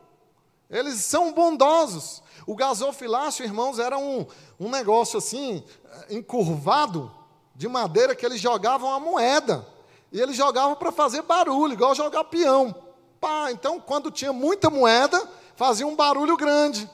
Eles 0.68 0.96
são 1.02 1.32
bondosos. 1.32 2.20
O 2.48 2.56
gasofilácio, 2.56 3.44
irmãos, 3.44 3.78
era 3.78 3.96
um, 3.96 4.26
um 4.58 4.68
negócio 4.68 5.18
assim, 5.18 5.62
encurvado, 6.10 7.08
de 7.54 7.68
madeira, 7.68 8.16
que 8.16 8.26
eles 8.26 8.40
jogavam 8.40 8.92
a 8.92 8.98
moeda. 8.98 9.77
E 10.10 10.20
eles 10.20 10.36
jogavam 10.36 10.76
para 10.76 10.90
fazer 10.90 11.22
barulho, 11.22 11.72
igual 11.72 11.94
jogar 11.94 12.24
peão. 12.24 12.74
Pá, 13.20 13.50
então, 13.50 13.80
quando 13.80 14.10
tinha 14.10 14.32
muita 14.32 14.70
moeda, 14.70 15.28
fazia 15.56 15.86
um 15.86 15.96
barulho 15.96 16.36
grande. 16.36 16.88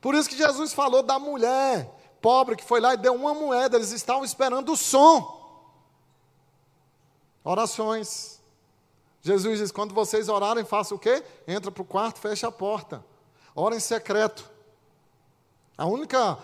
Por 0.00 0.14
isso 0.14 0.28
que 0.28 0.36
Jesus 0.36 0.72
falou 0.72 1.02
da 1.02 1.18
mulher 1.18 1.90
pobre 2.24 2.56
que 2.56 2.64
foi 2.64 2.80
lá 2.80 2.94
e 2.94 2.96
deu 2.96 3.14
uma 3.14 3.34
moeda, 3.34 3.76
eles 3.76 3.90
estavam 3.90 4.24
esperando 4.24 4.72
o 4.72 4.76
som. 4.78 5.44
Orações. 7.44 8.40
Jesus 9.20 9.58
diz: 9.58 9.70
quando 9.70 9.94
vocês 9.94 10.30
orarem, 10.30 10.64
faça 10.64 10.94
o 10.94 10.98
quê? 10.98 11.22
Entra 11.46 11.70
para 11.70 11.82
o 11.82 11.84
quarto, 11.84 12.18
fecha 12.18 12.48
a 12.48 12.50
porta. 12.50 13.04
Ora 13.54 13.76
em 13.76 13.80
secreto. 13.80 14.50
A 15.76 15.84
única 15.84 16.38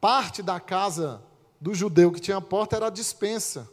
parte 0.00 0.42
da 0.42 0.58
casa 0.58 1.22
do 1.60 1.72
judeu 1.72 2.10
que 2.10 2.18
tinha 2.18 2.40
porta 2.40 2.74
era 2.74 2.88
a 2.88 2.90
dispensa. 2.90 3.70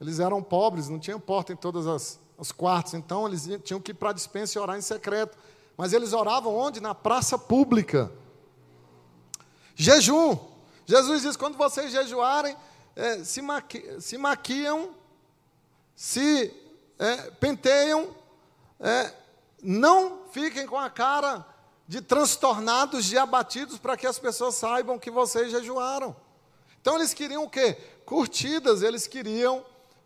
Eles 0.00 0.18
eram 0.18 0.42
pobres, 0.42 0.88
não 0.88 0.98
tinham 0.98 1.20
porta 1.20 1.52
em 1.52 1.56
todas 1.56 1.86
as 1.86 2.18
os 2.40 2.50
quartos, 2.50 2.94
então 2.94 3.28
eles 3.28 3.46
tinham 3.62 3.78
que 3.78 3.90
ir 3.90 3.94
para 3.94 4.10
a 4.10 4.14
dispensa 4.14 4.58
e 4.58 4.62
orar 4.62 4.78
em 4.78 4.80
secreto. 4.80 5.36
Mas 5.76 5.92
eles 5.92 6.14
oravam 6.14 6.56
onde? 6.56 6.80
Na 6.80 6.94
praça 6.94 7.38
pública. 7.38 8.10
Jejum. 9.74 10.38
Jesus 10.86 11.22
diz: 11.22 11.36
quando 11.36 11.58
vocês 11.58 11.92
jejuarem, 11.92 12.56
é, 12.96 13.22
se, 13.22 13.42
maqui, 13.42 14.00
se, 14.00 14.16
maquiam, 14.16 14.94
se 15.94 16.52
é, 16.98 17.30
penteiam, 17.32 18.08
é, 18.80 19.12
não 19.62 20.22
fiquem 20.32 20.66
com 20.66 20.78
a 20.78 20.88
cara 20.88 21.46
de 21.86 22.00
transtornados, 22.00 23.04
de 23.04 23.18
abatidos, 23.18 23.78
para 23.78 23.98
que 23.98 24.06
as 24.06 24.18
pessoas 24.18 24.54
saibam 24.54 24.98
que 24.98 25.10
vocês 25.10 25.50
jejuaram. 25.50 26.16
Então 26.80 26.96
eles 26.96 27.12
queriam 27.12 27.44
o 27.44 27.50
quê? 27.50 27.76
Curtidas, 28.06 28.82
eles 28.82 29.06
queriam 29.06 29.62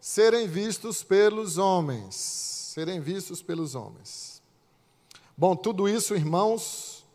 serem 0.06 0.46
vistos 0.46 1.02
pelos 1.02 1.56
homens. 1.56 2.14
Serem 2.14 3.00
vistos 3.00 3.40
pelos 3.40 3.74
homens. 3.74 4.42
Bom, 5.34 5.56
tudo 5.56 5.88
isso, 5.88 6.14
irmãos, 6.14 7.06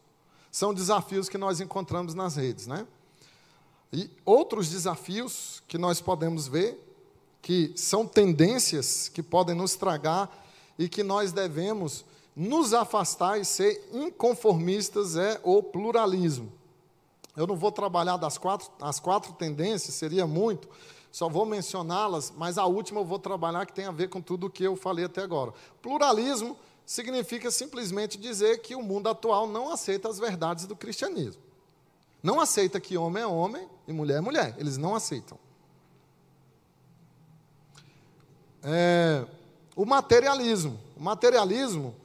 são 0.51 0.73
desafios 0.73 1.29
que 1.29 1.37
nós 1.37 1.61
encontramos 1.61 2.15
nas 2.15 2.35
redes, 2.35 2.65
né? 2.65 2.87
E 3.93 4.09
outros 4.25 4.71
desafios 4.71 5.61
que 5.67 5.77
nós 5.77 6.01
podemos 6.01 6.47
ver, 6.47 6.83
que 7.43 7.71
são 7.75 8.07
tendências 8.07 9.07
que 9.07 9.21
podem 9.21 9.53
nos 9.53 9.75
tragar 9.75 10.27
e 10.75 10.89
que 10.89 11.03
nós 11.03 11.31
devemos 11.31 12.03
nos 12.35 12.73
afastar 12.73 13.39
e 13.39 13.45
ser 13.45 13.87
inconformistas 13.93 15.15
é 15.15 15.39
o 15.43 15.61
pluralismo. 15.61 16.51
Eu 17.37 17.45
não 17.45 17.55
vou 17.55 17.71
trabalhar 17.71 18.17
das 18.17 18.39
quatro, 18.39 18.67
as 18.81 18.99
quatro 18.99 19.31
tendências, 19.33 19.93
seria 19.93 20.25
muito, 20.25 20.67
só 21.11 21.27
vou 21.27 21.45
mencioná-las, 21.45 22.31
mas 22.37 22.57
a 22.57 22.65
última 22.65 23.01
eu 23.01 23.05
vou 23.05 23.17
trabalhar 23.17 23.65
que 23.65 23.73
tem 23.73 23.85
a 23.85 23.91
ver 23.91 24.09
com 24.09 24.21
tudo 24.21 24.47
o 24.47 24.49
que 24.49 24.63
eu 24.63 24.75
falei 24.75 25.05
até 25.05 25.21
agora. 25.21 25.53
Pluralismo 25.81 26.57
significa 26.85 27.49
simplesmente 27.51 28.17
dizer 28.17 28.59
que 28.59 28.75
o 28.75 28.81
mundo 28.81 29.09
atual 29.09 29.47
não 29.47 29.71
aceita 29.71 30.09
as 30.09 30.19
verdades 30.19 30.65
do 30.65 30.75
cristianismo. 30.75 31.41
Não 32.21 32.39
aceita 32.39 32.79
que 32.79 32.97
homem 32.97 33.23
é 33.23 33.27
homem 33.27 33.67
e 33.87 33.93
mulher 33.93 34.17
é 34.17 34.21
mulher. 34.21 34.55
Eles 34.57 34.77
não 34.77 34.93
aceitam. 34.93 35.37
É, 38.61 39.25
o 39.75 39.85
materialismo. 39.85 40.79
O 40.97 41.01
materialismo, 41.01 41.95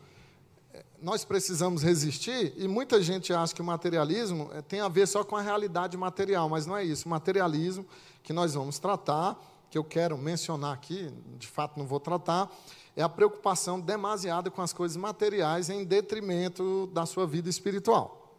é, 0.73 0.84
nós 1.02 1.25
precisamos 1.25 1.82
resistir, 1.82 2.54
e 2.56 2.68
muita 2.68 3.02
gente 3.02 3.32
acha 3.32 3.54
que 3.54 3.61
o 3.61 3.64
materialismo 3.64 4.50
é, 4.54 4.62
tem 4.62 4.80
a 4.80 4.88
ver 4.88 5.08
só 5.08 5.25
com 5.25 5.37
a 5.37 5.42
realidade 5.42 5.96
material, 5.96 6.49
mas 6.49 6.64
não 6.64 6.76
é 6.76 6.84
isso. 6.84 7.06
O 7.06 7.11
materialismo 7.11 7.84
que 8.24 8.32
nós 8.32 8.54
vamos 8.54 8.80
tratar, 8.80 9.38
que 9.70 9.78
eu 9.78 9.84
quero 9.84 10.18
mencionar 10.18 10.72
aqui, 10.72 11.12
de 11.38 11.46
fato 11.46 11.78
não 11.78 11.86
vou 11.86 12.00
tratar, 12.00 12.50
é 12.96 13.02
a 13.02 13.08
preocupação 13.08 13.78
demasiada 13.78 14.50
com 14.50 14.62
as 14.62 14.72
coisas 14.72 14.96
materiais 14.96 15.68
em 15.68 15.84
detrimento 15.84 16.88
da 16.92 17.06
sua 17.06 17.26
vida 17.26 17.50
espiritual. 17.50 18.34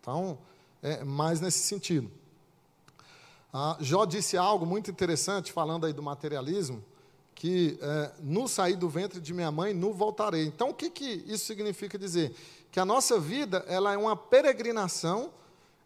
Então, 0.00 0.38
é 0.82 1.02
mais 1.02 1.40
nesse 1.40 1.58
sentido. 1.58 2.10
Ah, 3.52 3.76
Jó 3.80 4.04
disse 4.04 4.36
algo 4.36 4.64
muito 4.64 4.90
interessante, 4.90 5.50
falando 5.50 5.86
aí 5.86 5.92
do 5.92 6.02
materialismo, 6.02 6.84
que 7.34 7.78
é, 7.82 8.12
no 8.20 8.46
sair 8.46 8.76
do 8.76 8.88
ventre 8.88 9.20
de 9.20 9.34
minha 9.34 9.50
mãe, 9.50 9.74
no 9.74 9.92
voltarei. 9.92 10.46
Então, 10.46 10.70
o 10.70 10.74
que, 10.74 10.88
que 10.88 11.24
isso 11.26 11.46
significa 11.46 11.98
dizer? 11.98 12.34
Que 12.70 12.78
a 12.78 12.84
nossa 12.84 13.18
vida 13.18 13.64
ela 13.66 13.92
é 13.92 13.96
uma 13.96 14.14
peregrinação 14.14 15.32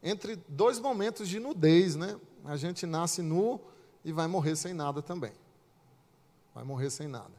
entre 0.02 0.36
dois 0.48 0.78
momentos 0.78 1.28
de 1.28 1.38
nudez, 1.38 1.96
né? 1.96 2.18
a 2.44 2.56
gente 2.56 2.86
nasce 2.86 3.22
nu 3.22 3.60
e 4.04 4.12
vai 4.12 4.26
morrer 4.26 4.56
sem 4.56 4.72
nada 4.72 5.02
também. 5.02 5.32
Vai 6.54 6.64
morrer 6.64 6.90
sem 6.90 7.06
nada. 7.06 7.32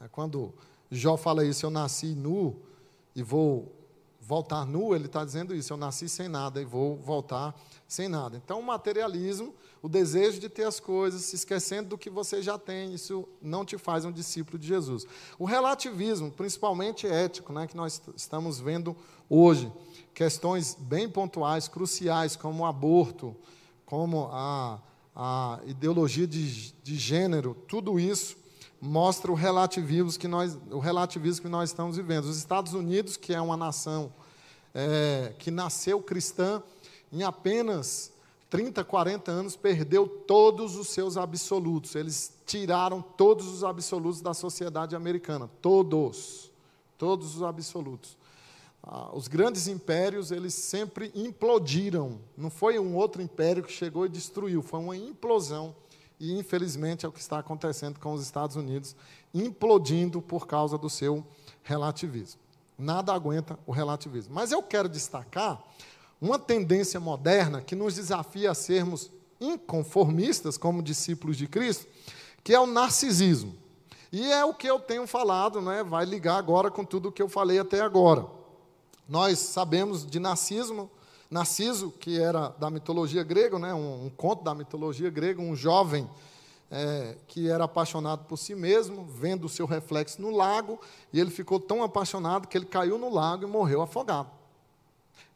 É 0.00 0.08
quando 0.08 0.52
Jó 0.90 1.16
fala 1.16 1.44
isso, 1.44 1.64
eu 1.64 1.70
nasci 1.70 2.14
nu 2.14 2.56
e 3.14 3.22
vou 3.22 3.72
voltar 4.26 4.64
nu, 4.64 4.94
ele 4.94 5.06
está 5.06 5.24
dizendo 5.24 5.54
isso, 5.54 5.72
eu 5.72 5.76
nasci 5.76 6.08
sem 6.08 6.28
nada 6.28 6.60
e 6.60 6.64
vou 6.64 6.96
voltar 6.96 7.54
sem 7.86 8.08
nada. 8.08 8.40
Então, 8.42 8.60
o 8.60 8.62
materialismo, 8.62 9.54
o 9.82 9.88
desejo 9.88 10.40
de 10.40 10.48
ter 10.48 10.64
as 10.64 10.80
coisas, 10.80 11.22
se 11.22 11.36
esquecendo 11.36 11.90
do 11.90 11.98
que 11.98 12.08
você 12.08 12.40
já 12.40 12.58
tem, 12.58 12.94
isso 12.94 13.28
não 13.40 13.64
te 13.64 13.76
faz 13.76 14.04
um 14.04 14.12
discípulo 14.12 14.58
de 14.58 14.66
Jesus. 14.66 15.06
O 15.38 15.44
relativismo, 15.44 16.30
principalmente 16.30 17.06
ético, 17.06 17.52
né, 17.52 17.66
que 17.66 17.76
nós 17.76 18.00
estamos 18.16 18.58
vendo 18.58 18.96
hoje, 19.28 19.70
questões 20.14 20.74
bem 20.78 21.08
pontuais, 21.08 21.68
cruciais, 21.68 22.34
como 22.34 22.62
o 22.62 22.66
aborto, 22.66 23.36
como 23.84 24.28
a, 24.32 24.80
a 25.14 25.60
ideologia 25.66 26.26
de, 26.26 26.72
de 26.72 26.96
gênero, 26.96 27.54
tudo 27.68 28.00
isso 28.00 28.43
mostra 28.84 29.32
o 29.32 29.34
relativismo 29.34 30.18
que 30.18 30.28
nós, 30.28 30.58
o 30.70 30.78
relativismo 30.78 31.42
que 31.42 31.48
nós 31.48 31.70
estamos 31.70 31.96
vivendo. 31.96 32.24
Os 32.24 32.36
Estados 32.36 32.74
Unidos, 32.74 33.16
que 33.16 33.32
é 33.32 33.40
uma 33.40 33.56
nação 33.56 34.12
é, 34.74 35.32
que 35.38 35.50
nasceu 35.50 36.02
cristã, 36.02 36.62
em 37.10 37.22
apenas 37.22 38.12
30, 38.50 38.84
40 38.84 39.32
anos, 39.32 39.56
perdeu 39.56 40.06
todos 40.06 40.76
os 40.76 40.88
seus 40.88 41.16
absolutos. 41.16 41.94
Eles 41.94 42.34
tiraram 42.46 43.00
todos 43.00 43.48
os 43.48 43.64
absolutos 43.64 44.20
da 44.20 44.34
sociedade 44.34 44.94
americana. 44.94 45.48
Todos. 45.62 46.52
Todos 46.98 47.36
os 47.36 47.42
absolutos. 47.42 48.18
Ah, 48.82 49.10
os 49.14 49.28
grandes 49.28 49.66
impérios, 49.66 50.30
eles 50.30 50.52
sempre 50.52 51.10
implodiram. 51.14 52.20
Não 52.36 52.50
foi 52.50 52.78
um 52.78 52.94
outro 52.94 53.22
império 53.22 53.62
que 53.62 53.72
chegou 53.72 54.04
e 54.04 54.10
destruiu, 54.10 54.62
foi 54.62 54.78
uma 54.78 54.96
implosão 54.96 55.74
E, 56.18 56.32
infelizmente, 56.38 57.04
é 57.04 57.08
o 57.08 57.12
que 57.12 57.20
está 57.20 57.38
acontecendo 57.38 57.98
com 57.98 58.12
os 58.12 58.22
Estados 58.22 58.56
Unidos, 58.56 58.94
implodindo 59.32 60.22
por 60.22 60.46
causa 60.46 60.78
do 60.78 60.88
seu 60.88 61.24
relativismo. 61.62 62.40
Nada 62.78 63.12
aguenta 63.12 63.58
o 63.66 63.72
relativismo. 63.72 64.34
Mas 64.34 64.52
eu 64.52 64.62
quero 64.62 64.88
destacar 64.88 65.62
uma 66.20 66.38
tendência 66.38 66.98
moderna 66.98 67.60
que 67.60 67.74
nos 67.74 67.94
desafia 67.94 68.50
a 68.50 68.54
sermos 68.54 69.10
inconformistas 69.40 70.56
como 70.56 70.82
discípulos 70.82 71.36
de 71.36 71.46
Cristo, 71.46 71.86
que 72.42 72.54
é 72.54 72.60
o 72.60 72.66
narcisismo. 72.66 73.54
E 74.12 74.30
é 74.30 74.44
o 74.44 74.54
que 74.54 74.66
eu 74.66 74.78
tenho 74.78 75.06
falado, 75.06 75.60
né? 75.60 75.82
vai 75.82 76.04
ligar 76.04 76.36
agora 76.36 76.70
com 76.70 76.84
tudo 76.84 77.08
o 77.08 77.12
que 77.12 77.20
eu 77.20 77.28
falei 77.28 77.58
até 77.58 77.80
agora. 77.80 78.26
Nós 79.08 79.38
sabemos 79.38 80.06
de 80.06 80.18
Narciso, 80.18 80.88
Narciso, 81.30 81.90
que 81.90 82.20
era 82.20 82.48
da 82.48 82.70
mitologia 82.70 83.22
grega, 83.22 83.58
né? 83.58 83.74
um, 83.74 84.06
um 84.06 84.10
conto 84.10 84.44
da 84.44 84.54
mitologia 84.54 85.10
grega, 85.10 85.40
um 85.40 85.56
jovem 85.56 86.08
é, 86.70 87.16
que 87.28 87.48
era 87.48 87.64
apaixonado 87.64 88.24
por 88.24 88.36
si 88.36 88.54
mesmo, 88.54 89.04
vendo 89.04 89.44
o 89.44 89.48
seu 89.48 89.66
reflexo 89.66 90.20
no 90.20 90.30
lago, 90.30 90.80
e 91.12 91.20
ele 91.20 91.30
ficou 91.30 91.60
tão 91.60 91.82
apaixonado 91.82 92.48
que 92.48 92.56
ele 92.56 92.66
caiu 92.66 92.98
no 92.98 93.12
lago 93.12 93.44
e 93.44 93.46
morreu 93.46 93.82
afogado. 93.82 94.30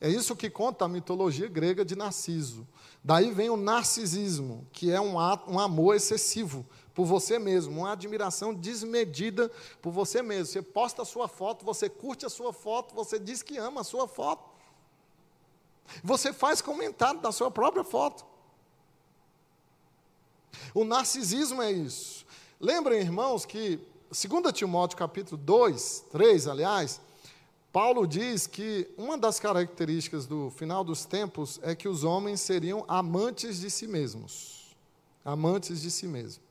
É 0.01 0.09
isso 0.09 0.37
que 0.37 0.49
conta 0.49 0.85
a 0.85 0.89
mitologia 0.89 1.49
grega 1.49 1.85
de 1.85 1.97
Narciso. 1.97 2.67
Daí 3.03 3.31
vem 3.31 3.49
o 3.49 3.57
narcisismo, 3.57 4.67
que 4.73 4.91
é 4.91 5.01
um, 5.01 5.19
ato, 5.19 5.51
um 5.51 5.59
amor 5.59 5.95
excessivo 5.95 6.67
por 6.95 7.05
você 7.07 7.39
mesmo, 7.39 7.81
uma 7.81 7.93
admiração 7.93 8.53
desmedida 8.53 9.51
por 9.81 9.93
você 9.93 10.21
mesmo. 10.21 10.47
Você 10.47 10.63
posta 10.63 11.03
a 11.03 11.05
sua 11.05 11.29
foto, 11.29 11.65
você 11.65 11.89
curte 11.89 12.27
a 12.27 12.29
sua 12.29 12.53
foto, 12.53 12.95
você 12.95 13.19
diz 13.19 13.43
que 13.43 13.57
ama 13.57 13.83
a 13.83 13.85
sua 13.85 14.09
foto. 14.09 14.48
Você 16.03 16.33
faz 16.33 16.61
comentário 16.61 17.21
da 17.21 17.33
sua 17.33 17.51
própria 17.51 17.85
foto. 17.85 18.25
O 20.75 20.85
narcisismo 20.85 21.63
é 21.63 21.71
isso. 21.71 22.27
Lembrem, 22.61 23.01
irmãos, 23.01 23.45
que 23.45 23.81
2 24.11 24.53
Timóteo 24.53 24.97
capítulo 24.97 25.37
2, 25.37 26.05
3, 26.11 26.49
aliás, 26.49 27.01
Paulo 27.73 28.07
diz 28.07 28.47
que 28.47 28.89
uma 28.97 29.19
das 29.19 29.39
características 29.39 30.27
do 30.27 30.51
final 30.51 30.83
dos 30.83 31.05
tempos 31.05 31.61
é 31.63 31.75
que 31.75 31.87
os 31.87 32.03
homens 32.03 32.41
seriam 32.41 32.85
amantes 32.89 33.61
de 33.61 33.71
si 33.71 33.87
mesmos. 33.87 34.75
Amantes 35.25 35.83
de 35.83 35.91
si 35.91 36.07
mesmo. 36.07 36.43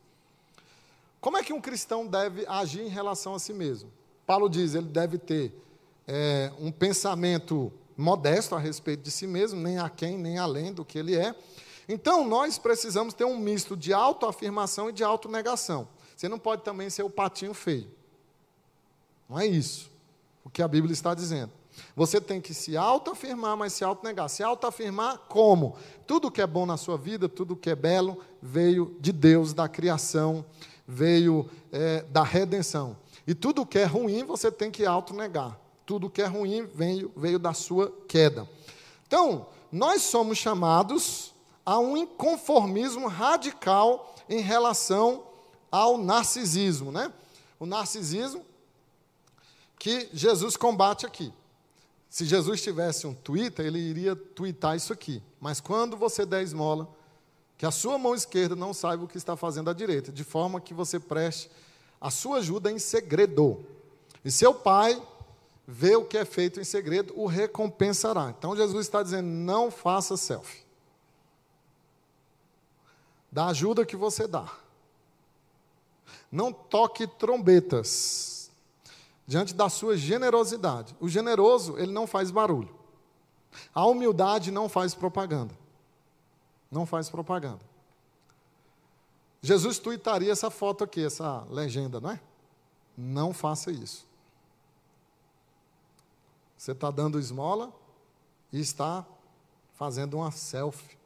Como 1.20 1.38
é 1.38 1.44
que 1.44 1.52
um 1.52 1.60
cristão 1.60 2.06
deve 2.06 2.46
agir 2.48 2.82
em 2.82 2.90
relação 2.90 3.34
a 3.34 3.40
si 3.40 3.52
mesmo? 3.52 3.92
Paulo 4.26 4.48
diz, 4.48 4.76
ele 4.76 4.88
deve 4.88 5.18
ter 5.18 5.52
é, 6.08 6.52
um 6.60 6.72
pensamento 6.72 7.74
modesto 7.98 8.56
a 8.56 8.60
respeito 8.60 9.04
de 9.04 9.12
si 9.12 9.26
mesmo, 9.26 9.60
nem 9.60 9.80
a 9.80 9.90
quem, 9.90 10.18
nem 10.18 10.38
além 10.38 10.72
do 10.72 10.86
que 10.86 10.98
ele 10.98 11.16
é. 11.16 11.36
Então, 11.90 12.28
nós 12.28 12.58
precisamos 12.58 13.14
ter 13.14 13.26
um 13.26 13.38
misto 13.38 13.76
de 13.76 13.92
autoafirmação 13.92 14.90
e 14.90 14.94
de 14.94 15.04
autonegação. 15.04 15.88
Você 16.16 16.30
não 16.30 16.40
pode 16.40 16.64
também 16.64 16.90
ser 16.90 17.04
o 17.04 17.10
patinho 17.10 17.54
feio. 17.54 17.90
Não 19.28 19.40
é 19.40 19.46
isso 19.46 19.90
o 20.48 20.50
que 20.50 20.62
a 20.62 20.68
Bíblia 20.68 20.94
está 20.94 21.14
dizendo. 21.14 21.52
Você 21.94 22.22
tem 22.22 22.40
que 22.40 22.54
se 22.54 22.78
autoafirmar, 22.78 23.58
mas 23.58 23.74
se 23.74 23.84
autonegar. 23.84 24.30
Se 24.30 24.42
autoafirmar 24.42 25.18
como? 25.28 25.76
Tudo 26.08 26.32
que 26.32 26.42
é 26.42 26.48
bom 26.48 26.66
na 26.66 26.78
sua 26.78 26.98
vida, 26.98 27.28
tudo 27.28 27.56
que 27.56 27.70
é 27.70 27.76
belo, 27.76 28.18
veio 28.42 28.96
de 28.98 29.12
Deus, 29.12 29.54
da 29.54 29.68
criação, 29.68 30.46
veio 30.88 31.50
é, 31.70 32.02
da 32.04 32.24
redenção. 32.24 32.96
E 33.28 33.36
tudo 33.36 33.66
que 33.66 33.78
é 33.78 33.84
ruim, 33.84 34.24
você 34.24 34.50
tem 34.50 34.72
que 34.72 34.86
autonegar. 34.86 35.60
Tudo 35.88 36.10
que 36.10 36.22
é 36.22 36.26
ruim 36.26 36.66
veio, 36.66 37.12
veio 37.16 37.40
da 37.40 37.54
sua 37.54 37.92
queda. 38.10 38.48
Então, 39.08 39.48
nós 39.72 40.02
somos 40.02 40.38
chamados 40.38 41.34
a 41.66 41.80
um 41.80 41.96
inconformismo 41.96 43.08
radical 43.08 44.14
em 44.30 44.42
relação 44.42 45.24
ao 45.72 45.98
narcisismo. 45.98 46.92
Né? 46.92 47.12
O 47.58 47.66
narcisismo 47.66 48.46
que 49.80 50.10
Jesus 50.12 50.58
combate 50.58 51.06
aqui. 51.06 51.34
Se 52.10 52.26
Jesus 52.26 52.62
tivesse 52.62 53.08
um 53.08 53.14
Twitter, 53.14 53.66
ele 53.66 53.80
iria 53.80 54.14
twittar 54.14 54.76
isso 54.76 54.92
aqui. 54.92 55.24
Mas 55.40 55.62
quando 55.62 55.96
você 55.96 56.26
der 56.26 56.44
esmola, 56.44 56.94
que 57.58 57.66
a 57.66 57.72
sua 57.72 57.98
mão 57.98 58.14
esquerda 58.14 58.58
não 58.58 58.74
saiba 58.74 59.06
o 59.06 59.08
que 59.08 59.18
está 59.18 59.38
fazendo 59.38 59.70
a 59.70 59.74
direita, 59.74 60.12
de 60.12 60.26
forma 60.26 60.60
que 60.60 60.74
você 60.74 61.00
preste 61.00 61.50
a 62.02 62.12
sua 62.12 62.40
ajuda 62.40 62.70
em 62.70 62.78
segredo. 62.78 63.66
E 64.26 64.30
seu 64.30 64.54
pai 64.54 65.02
vê 65.68 65.98
o 65.98 66.06
que 66.06 66.18
é 66.18 66.24
feito 66.24 66.62
em 66.62 66.64
segredo, 66.64 67.14
o 67.20 67.26
recompensará. 67.26 68.30
Então 68.30 68.56
Jesus 68.56 68.86
está 68.86 69.04
dizendo: 69.04 69.28
não 69.28 69.70
faça 69.70 70.16
selfie. 70.16 70.66
Da 73.30 73.48
ajuda 73.48 73.86
que 73.86 73.98
você 73.98 74.26
dá. 74.26 74.50
Não 76.32 76.54
toque 76.54 77.06
trombetas 77.06 78.50
diante 79.28 79.54
da 79.54 79.68
sua 79.68 79.98
generosidade. 79.98 80.96
O 81.00 81.10
generoso, 81.10 81.78
ele 81.78 81.92
não 81.92 82.08
faz 82.08 82.32
barulho. 82.32 82.74
A 83.76 83.86
humildade 83.86 84.52
não 84.52 84.70
faz 84.70 84.96
propaganda. 84.96 85.54
Não 86.72 86.86
faz 86.86 87.10
propaganda. 87.10 87.60
Jesus 89.42 89.78
tuitaria 89.80 90.32
essa 90.32 90.50
foto 90.50 90.84
aqui, 90.84 91.04
essa 91.06 91.46
legenda, 91.50 92.00
não 92.00 92.12
é? 92.12 92.20
Não 92.98 93.34
faça 93.34 93.72
isso. 93.72 94.07
Você 96.58 96.72
está 96.72 96.90
dando 96.90 97.20
esmola 97.20 97.72
e 98.52 98.60
está 98.60 99.06
fazendo 99.76 100.18
uma 100.18 100.32
selfie 100.32 100.98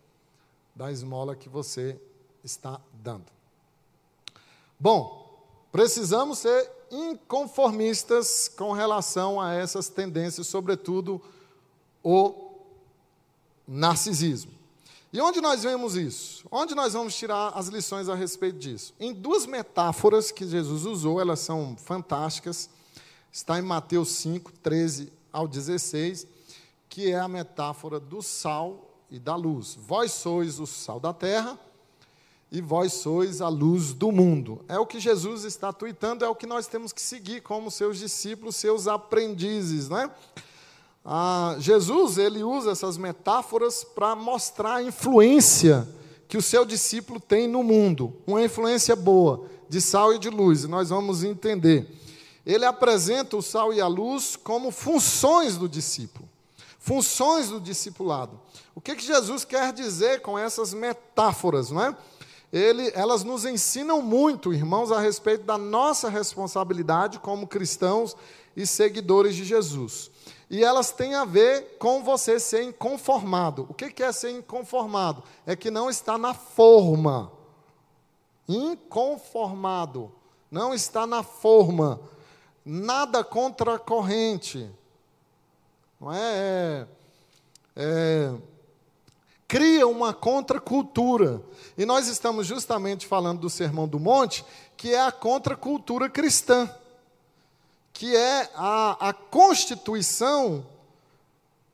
da 0.73 0.91
esmola 0.91 1.35
que 1.35 1.49
você 1.49 1.99
está 2.43 2.79
dando. 2.93 3.25
Bom, 4.79 5.45
precisamos 5.71 6.39
ser 6.39 6.71
inconformistas 6.89 8.47
com 8.47 8.71
relação 8.71 9.39
a 9.39 9.53
essas 9.53 9.89
tendências, 9.89 10.47
sobretudo 10.47 11.21
o 12.03 12.51
narcisismo. 13.67 14.51
E 15.13 15.19
onde 15.19 15.41
nós 15.41 15.63
vemos 15.63 15.95
isso? 15.97 16.45
Onde 16.49 16.73
nós 16.73 16.93
vamos 16.93 17.13
tirar 17.15 17.49
as 17.49 17.67
lições 17.67 18.07
a 18.07 18.15
respeito 18.15 18.57
disso? 18.57 18.93
Em 18.97 19.13
duas 19.13 19.45
metáforas 19.45 20.31
que 20.31 20.47
Jesus 20.47 20.85
usou, 20.85 21.19
elas 21.19 21.41
são 21.41 21.75
fantásticas. 21.75 22.69
Está 23.29 23.59
em 23.59 23.61
Mateus 23.61 24.09
5, 24.13 24.53
13 24.63 25.11
ao 25.31 25.47
16, 25.47 26.27
que 26.89 27.11
é 27.11 27.19
a 27.19 27.27
metáfora 27.27 27.99
do 27.99 28.21
sal 28.21 28.91
e 29.09 29.19
da 29.19 29.35
luz. 29.35 29.77
Vós 29.87 30.11
sois 30.11 30.59
o 30.59 30.67
sal 30.67 30.99
da 30.99 31.13
terra 31.13 31.59
e 32.51 32.61
vós 32.61 32.93
sois 32.93 33.41
a 33.41 33.47
luz 33.47 33.93
do 33.93 34.11
mundo. 34.11 34.63
É 34.67 34.77
o 34.77 34.85
que 34.85 34.99
Jesus 34.99 35.45
está 35.45 35.71
tuitando, 35.71 36.25
é 36.25 36.29
o 36.29 36.35
que 36.35 36.45
nós 36.45 36.67
temos 36.67 36.91
que 36.91 37.01
seguir 37.01 37.41
como 37.41 37.71
seus 37.71 37.97
discípulos, 37.97 38.57
seus 38.57 38.87
aprendizes, 38.87 39.87
né? 39.87 40.11
Ah, 41.03 41.55
Jesus 41.59 42.17
ele 42.17 42.43
usa 42.43 42.71
essas 42.71 42.97
metáforas 42.97 43.83
para 43.83 44.15
mostrar 44.15 44.75
a 44.75 44.83
influência 44.83 45.87
que 46.27 46.37
o 46.37 46.41
seu 46.41 46.63
discípulo 46.63 47.19
tem 47.19 47.47
no 47.47 47.63
mundo, 47.63 48.15
uma 48.27 48.43
influência 48.43 48.95
boa, 48.95 49.45
de 49.67 49.81
sal 49.81 50.13
e 50.13 50.19
de 50.19 50.29
luz, 50.29 50.63
e 50.63 50.67
nós 50.67 50.89
vamos 50.89 51.23
entender. 51.23 51.89
Ele 52.45 52.65
apresenta 52.65 53.37
o 53.37 53.41
sal 53.41 53.73
e 53.73 53.79
a 53.79 53.87
luz 53.87 54.35
como 54.35 54.71
funções 54.71 55.57
do 55.57 55.69
discípulo, 55.69 56.27
funções 56.79 57.49
do 57.49 57.59
discipulado. 57.59 58.39
O 58.73 58.81
que, 58.81 58.95
que 58.95 59.05
Jesus 59.05 59.45
quer 59.45 59.71
dizer 59.71 60.21
com 60.21 60.37
essas 60.37 60.73
metáforas, 60.73 61.69
não 61.71 61.83
é? 61.83 61.95
ele, 62.51 62.91
elas 62.93 63.23
nos 63.23 63.45
ensinam 63.45 64.01
muito, 64.01 64.53
irmãos, 64.53 64.91
a 64.91 64.99
respeito 64.99 65.45
da 65.45 65.57
nossa 65.57 66.09
responsabilidade 66.09 67.19
como 67.19 67.47
cristãos 67.47 68.15
e 68.55 68.67
seguidores 68.67 69.35
de 69.35 69.45
Jesus. 69.45 70.11
E 70.49 70.61
elas 70.61 70.91
têm 70.91 71.15
a 71.15 71.23
ver 71.23 71.77
com 71.79 72.03
você 72.03 72.37
ser 72.37 72.63
inconformado. 72.63 73.65
O 73.69 73.73
que 73.73 74.03
é 74.03 74.11
ser 74.11 74.31
inconformado? 74.31 75.23
É 75.45 75.55
que 75.55 75.71
não 75.71 75.89
está 75.89 76.17
na 76.17 76.33
forma. 76.33 77.31
Inconformado. 78.49 80.11
Não 80.51 80.73
está 80.73 81.07
na 81.07 81.23
forma. 81.23 82.01
Nada 82.65 83.23
contra 83.23 83.75
a 83.75 83.79
corrente. 83.79 84.69
Não 85.99 86.13
é, 86.13 86.17
é, 86.17 86.87
é 87.75 88.33
cria 89.51 89.85
uma 89.85 90.13
contracultura. 90.13 91.41
E 91.77 91.85
nós 91.85 92.07
estamos 92.07 92.47
justamente 92.47 93.05
falando 93.05 93.41
do 93.41 93.49
Sermão 93.49 93.85
do 93.85 93.99
Monte, 93.99 94.45
que 94.77 94.93
é 94.93 95.01
a 95.01 95.11
contracultura 95.11 96.09
cristã, 96.09 96.73
que 97.91 98.15
é 98.15 98.49
a, 98.55 99.09
a 99.09 99.13
constituição 99.13 100.65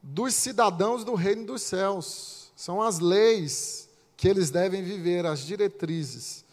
dos 0.01 0.33
cidadãos 0.33 1.03
do 1.03 1.13
reino 1.13 1.45
dos 1.45 1.61
céus. 1.61 2.51
São 2.55 2.81
as 2.81 2.97
leis 2.97 3.87
que 4.17 4.27
eles 4.27 4.49
devem 4.49 4.81
viver, 4.81 5.27
as 5.27 5.41
diretrizes. 5.41 6.43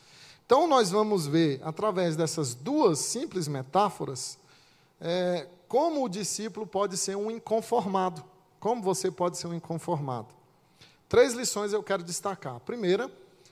Então, 0.46 0.66
nós 0.66 0.90
vamos 0.90 1.26
ver, 1.26 1.60
através 1.64 2.16
dessas 2.16 2.54
duas 2.54 2.98
simples 2.98 3.48
metáforas, 3.48 4.38
é, 5.00 5.46
como 5.66 6.04
o 6.04 6.08
discípulo 6.08 6.66
pode 6.66 6.96
ser 6.96 7.16
um 7.16 7.30
inconformado. 7.30 8.22
Como 8.60 8.82
você 8.82 9.10
pode 9.10 9.38
ser 9.38 9.46
um 9.46 9.54
inconformado. 9.54 10.28
Três 11.08 11.32
lições 11.32 11.72
eu 11.72 11.82
quero 11.82 12.02
destacar. 12.02 12.56
A 12.56 12.60
primeira, 12.60 13.10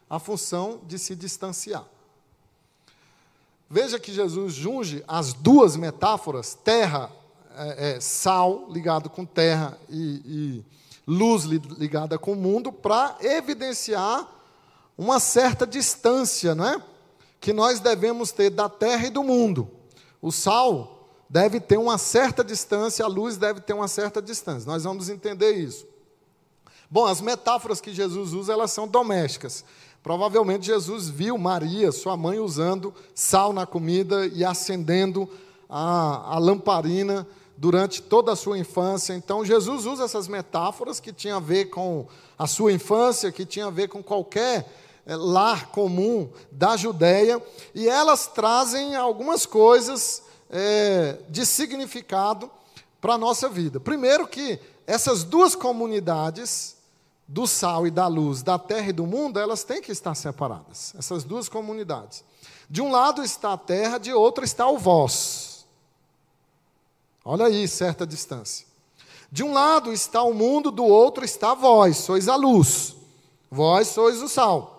a 0.09 0.19
função 0.19 0.81
de 0.87 0.99
se 0.99 1.17
distanciar. 1.17 1.85
Veja 3.69 3.99
que 3.99 4.13
Jesus 4.13 4.53
junge 4.53 5.03
as 5.09 5.33
duas 5.33 5.77
metáforas, 5.77 6.55
terra, 6.55 7.11
é, 7.57 7.93
é, 7.97 8.01
sal 8.01 8.67
ligado 8.71 9.09
com 9.09 9.25
terra 9.25 9.79
e, 9.89 10.23
e 10.27 10.65
luz 11.07 11.45
ligada 11.45 12.19
com 12.19 12.33
o 12.33 12.37
mundo, 12.37 12.71
para 12.71 13.17
evidenciar 13.21 14.29
uma 14.97 15.19
certa 15.19 15.67
distância, 15.67 16.55
não 16.55 16.67
é? 16.67 16.83
Que 17.41 17.53
nós 17.53 17.81
devemos 17.81 18.31
ter 18.31 18.51
da 18.51 18.69
terra 18.69 19.07
e 19.07 19.11
do 19.11 19.23
mundo. 19.23 19.71
O 20.21 20.31
sal 20.31 21.09
deve 21.29 21.61
ter 21.61 21.79
uma 21.79 21.99
certa 21.99 22.45
distância, 22.45 23.05
a 23.05 23.09
luz 23.09 23.37
deve 23.37 23.61
ter 23.61 23.73
uma 23.73 23.89
certa 23.89 24.21
distância. 24.21 24.71
Nós 24.71 24.85
vamos 24.85 25.09
entender 25.09 25.53
isso. 25.53 25.87
Bom, 26.91 27.07
as 27.07 27.21
metáforas 27.21 27.81
que 27.81 27.93
Jesus 27.93 28.35
usa, 28.35 28.53
elas 28.53 28.71
são 28.71 28.87
domésticas. 28.87 29.65
Provavelmente 30.03 30.67
Jesus 30.67 31.09
viu 31.09 31.39
Maria, 31.39 31.91
sua 31.91 32.17
mãe, 32.17 32.39
usando 32.39 32.93
sal 33.15 33.53
na 33.53 33.65
comida 33.65 34.27
e 34.27 34.45
acendendo 34.45 35.29
a, 35.69 36.35
a 36.35 36.39
lamparina 36.39 37.27
durante 37.63 38.03
toda 38.03 38.33
a 38.33 38.37
sua 38.37 38.59
infância. 38.59 39.15
Então, 39.15 39.45
Jesus 39.45 39.87
usa 39.87 40.03
essas 40.03 40.27
metáforas 40.27 40.99
que 40.99 41.13
tinham 41.13 41.37
a 41.37 41.41
ver 41.41 41.67
com 41.67 42.09
a 42.37 42.49
sua 42.49 42.73
infância, 42.73 43.31
que 43.31 43.47
tinham 43.47 43.69
a 43.69 43.71
ver 43.71 43.87
com 43.87 44.03
qualquer 44.03 44.69
é, 45.07 45.15
lar 45.15 45.69
comum 45.69 46.29
da 46.51 46.77
Judéia, 46.77 47.41
e 47.73 47.89
elas 47.89 48.27
trazem 48.27 48.97
algumas 48.97 49.47
coisas 49.47 50.25
é, 50.51 51.19
de 51.29 51.47
significado 51.47 52.51
para 53.01 53.15
a 53.15 53.19
nossa 53.19 53.49
vida. 53.49 53.79
Primeiro, 53.79 54.27
que 54.27 54.59
essas 54.85 55.23
duas 55.23 55.55
comunidades 55.55 56.77
do 57.29 57.47
sal 57.47 57.87
e 57.87 57.93
da 57.93 58.09
luz, 58.09 58.43
da 58.43 58.59
terra 58.59 58.89
e 58.89 58.93
do 58.93 59.07
mundo, 59.07 59.39
elas 59.39 59.63
têm 59.63 59.81
que 59.81 59.93
estar 59.93 60.17
separadas, 60.17 60.95
essas 60.99 61.23
duas 61.23 61.49
comunidades. 61.49 62.25
De 62.69 62.83
um 62.83 62.91
lado 62.91 63.23
está 63.23 63.53
a 63.53 63.57
terra, 63.57 63.99
de 63.99 64.13
outro 64.13 64.45
está 64.45 64.69
o 64.69 64.79
vós. 64.79 65.52
Olha 67.25 67.47
aí, 67.47 67.67
certa 67.69 68.07
distância. 68.07 68.67
De 69.31 69.43
um 69.43 69.53
lado 69.53 69.93
está 69.93 70.23
o 70.23 70.35
mundo, 70.35 70.71
do 70.71 70.85
outro 70.85 71.25
está 71.25 71.55
vós, 71.55 71.99
sois 71.99 72.29
a 72.29 72.37
luz. 72.37 72.97
Vós 73.51 73.89
sois 73.89 74.21
o 74.23 74.29
sal. 74.29 74.71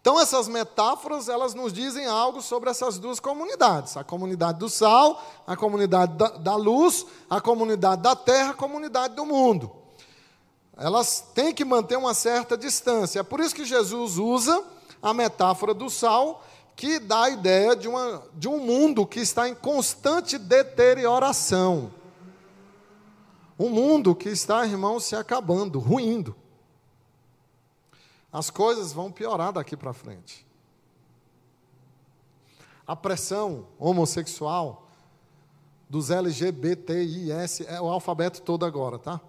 Então 0.00 0.20
essas 0.20 0.48
metáforas, 0.48 1.28
elas 1.28 1.54
nos 1.54 1.72
dizem 1.72 2.06
algo 2.06 2.40
sobre 2.40 2.70
essas 2.70 2.98
duas 2.98 3.20
comunidades: 3.20 3.96
a 3.96 4.04
comunidade 4.04 4.58
do 4.58 4.68
sal, 4.68 5.22
a 5.46 5.56
comunidade 5.56 6.14
da, 6.14 6.28
da 6.28 6.56
luz, 6.56 7.06
a 7.28 7.40
comunidade 7.40 8.02
da 8.02 8.14
terra, 8.16 8.50
a 8.50 8.54
comunidade 8.54 9.14
do 9.14 9.26
mundo 9.26 9.78
elas 10.78 11.24
têm 11.34 11.52
que 11.52 11.64
manter 11.64 11.96
uma 11.96 12.14
certa 12.14 12.56
distância. 12.56 13.20
É 13.20 13.22
por 13.24 13.40
isso 13.40 13.54
que 13.54 13.64
Jesus 13.64 14.16
usa 14.16 14.64
a 15.02 15.12
metáfora 15.12 15.74
do 15.74 15.90
sal, 15.90 16.44
que 16.78 17.00
dá 17.00 17.24
a 17.24 17.30
ideia 17.30 17.74
de, 17.74 17.88
uma, 17.88 18.22
de 18.34 18.46
um 18.46 18.60
mundo 18.64 19.04
que 19.04 19.18
está 19.18 19.48
em 19.48 19.54
constante 19.54 20.38
deterioração. 20.38 21.92
Um 23.58 23.68
mundo 23.68 24.14
que 24.14 24.28
está, 24.28 24.64
irmão, 24.64 25.00
se 25.00 25.16
acabando, 25.16 25.80
ruindo. 25.80 26.36
As 28.32 28.48
coisas 28.48 28.92
vão 28.92 29.10
piorar 29.10 29.52
daqui 29.52 29.76
para 29.76 29.92
frente. 29.92 30.46
A 32.86 32.94
pressão 32.94 33.66
homossexual 33.76 34.88
dos 35.90 36.12
LGBTIS 36.12 37.62
é 37.62 37.80
o 37.80 37.88
alfabeto 37.88 38.40
todo 38.40 38.64
agora, 38.64 39.00
tá? 39.00 39.20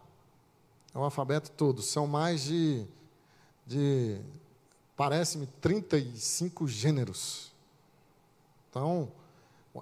É 0.93 0.99
o 0.99 1.03
alfabeto 1.03 1.49
todo. 1.49 1.81
São 1.81 2.05
mais 2.05 2.43
de, 2.43 2.85
de 3.65 4.21
parece-me, 4.99 5.47
35 5.61 6.67
gêneros. 6.67 7.53
Então, 8.69 9.09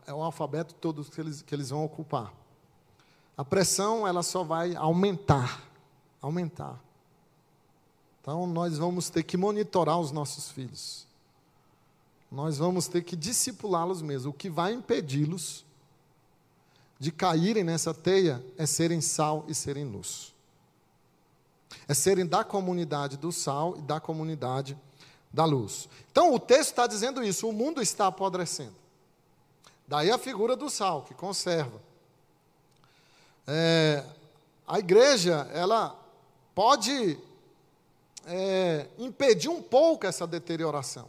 é 0.05 0.13
o 0.13 0.21
alfabeto 0.21 0.75
todo 0.75 1.03
que 1.03 1.19
eles, 1.19 1.41
que 1.41 1.55
eles 1.55 1.71
vão 1.71 1.83
ocupar. 1.83 2.31
A 3.35 3.43
pressão, 3.43 4.07
ela 4.07 4.21
só 4.21 4.43
vai 4.43 4.75
aumentar. 4.75 5.63
Aumentar. 6.21 6.79
Então, 8.21 8.45
nós 8.45 8.77
vamos 8.77 9.09
ter 9.09 9.23
que 9.23 9.35
monitorar 9.35 9.99
os 9.99 10.11
nossos 10.11 10.51
filhos. 10.51 11.07
Nós 12.31 12.59
vamos 12.59 12.87
ter 12.87 13.01
que 13.03 13.15
discipulá-los 13.15 14.03
mesmo. 14.03 14.29
O 14.29 14.33
que 14.35 14.51
vai 14.51 14.71
impedi-los 14.71 15.65
de 16.99 17.11
caírem 17.11 17.63
nessa 17.63 17.91
teia 17.91 18.45
é 18.55 18.67
serem 18.67 19.01
sal 19.01 19.45
e 19.47 19.55
serem 19.55 19.85
luz 19.85 20.37
é 21.87 21.93
serem 21.93 22.25
da 22.25 22.43
comunidade 22.43 23.17
do 23.17 23.31
sal 23.31 23.77
e 23.77 23.81
da 23.81 23.99
comunidade 23.99 24.77
da 25.37 25.45
luz. 25.45 25.87
Então 26.11 26.33
o 26.33 26.39
texto 26.39 26.71
está 26.71 26.87
dizendo 26.87 27.23
isso: 27.23 27.47
o 27.47 27.53
mundo 27.53 27.79
está 27.79 28.07
apodrecendo. 28.07 28.73
Daí 29.87 30.09
a 30.09 30.17
figura 30.17 30.55
do 30.55 30.67
sal, 30.67 31.03
que 31.03 31.13
conserva. 31.13 31.79
É, 33.45 34.03
a 34.67 34.79
igreja, 34.79 35.47
ela 35.53 35.95
pode 36.55 37.19
é, 38.25 38.87
impedir 38.97 39.47
um 39.47 39.61
pouco 39.61 40.07
essa 40.07 40.25
deterioração, 40.25 41.07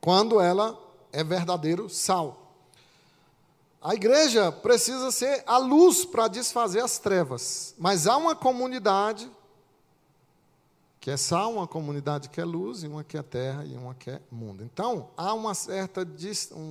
quando 0.00 0.40
ela 0.40 0.78
é 1.12 1.24
verdadeiro 1.24 1.90
sal. 1.90 2.54
A 3.82 3.94
igreja 3.94 4.52
precisa 4.52 5.10
ser 5.10 5.42
a 5.44 5.58
luz 5.58 6.04
para 6.04 6.28
desfazer 6.28 6.80
as 6.80 6.98
trevas. 6.98 7.74
Mas 7.78 8.06
há 8.06 8.16
uma 8.16 8.36
comunidade 8.36 9.28
que 11.00 11.10
é 11.10 11.16
sal, 11.16 11.54
uma 11.54 11.66
comunidade 11.66 12.28
que 12.28 12.38
é 12.38 12.44
luz, 12.44 12.82
e 12.82 12.86
uma 12.86 13.02
que 13.02 13.16
é 13.16 13.22
terra 13.22 13.64
e 13.64 13.74
uma 13.74 13.94
que 13.94 14.10
é 14.10 14.20
mundo. 14.30 14.62
Então, 14.62 15.08
há 15.16 15.32
uma 15.32 15.54
certa, 15.54 16.06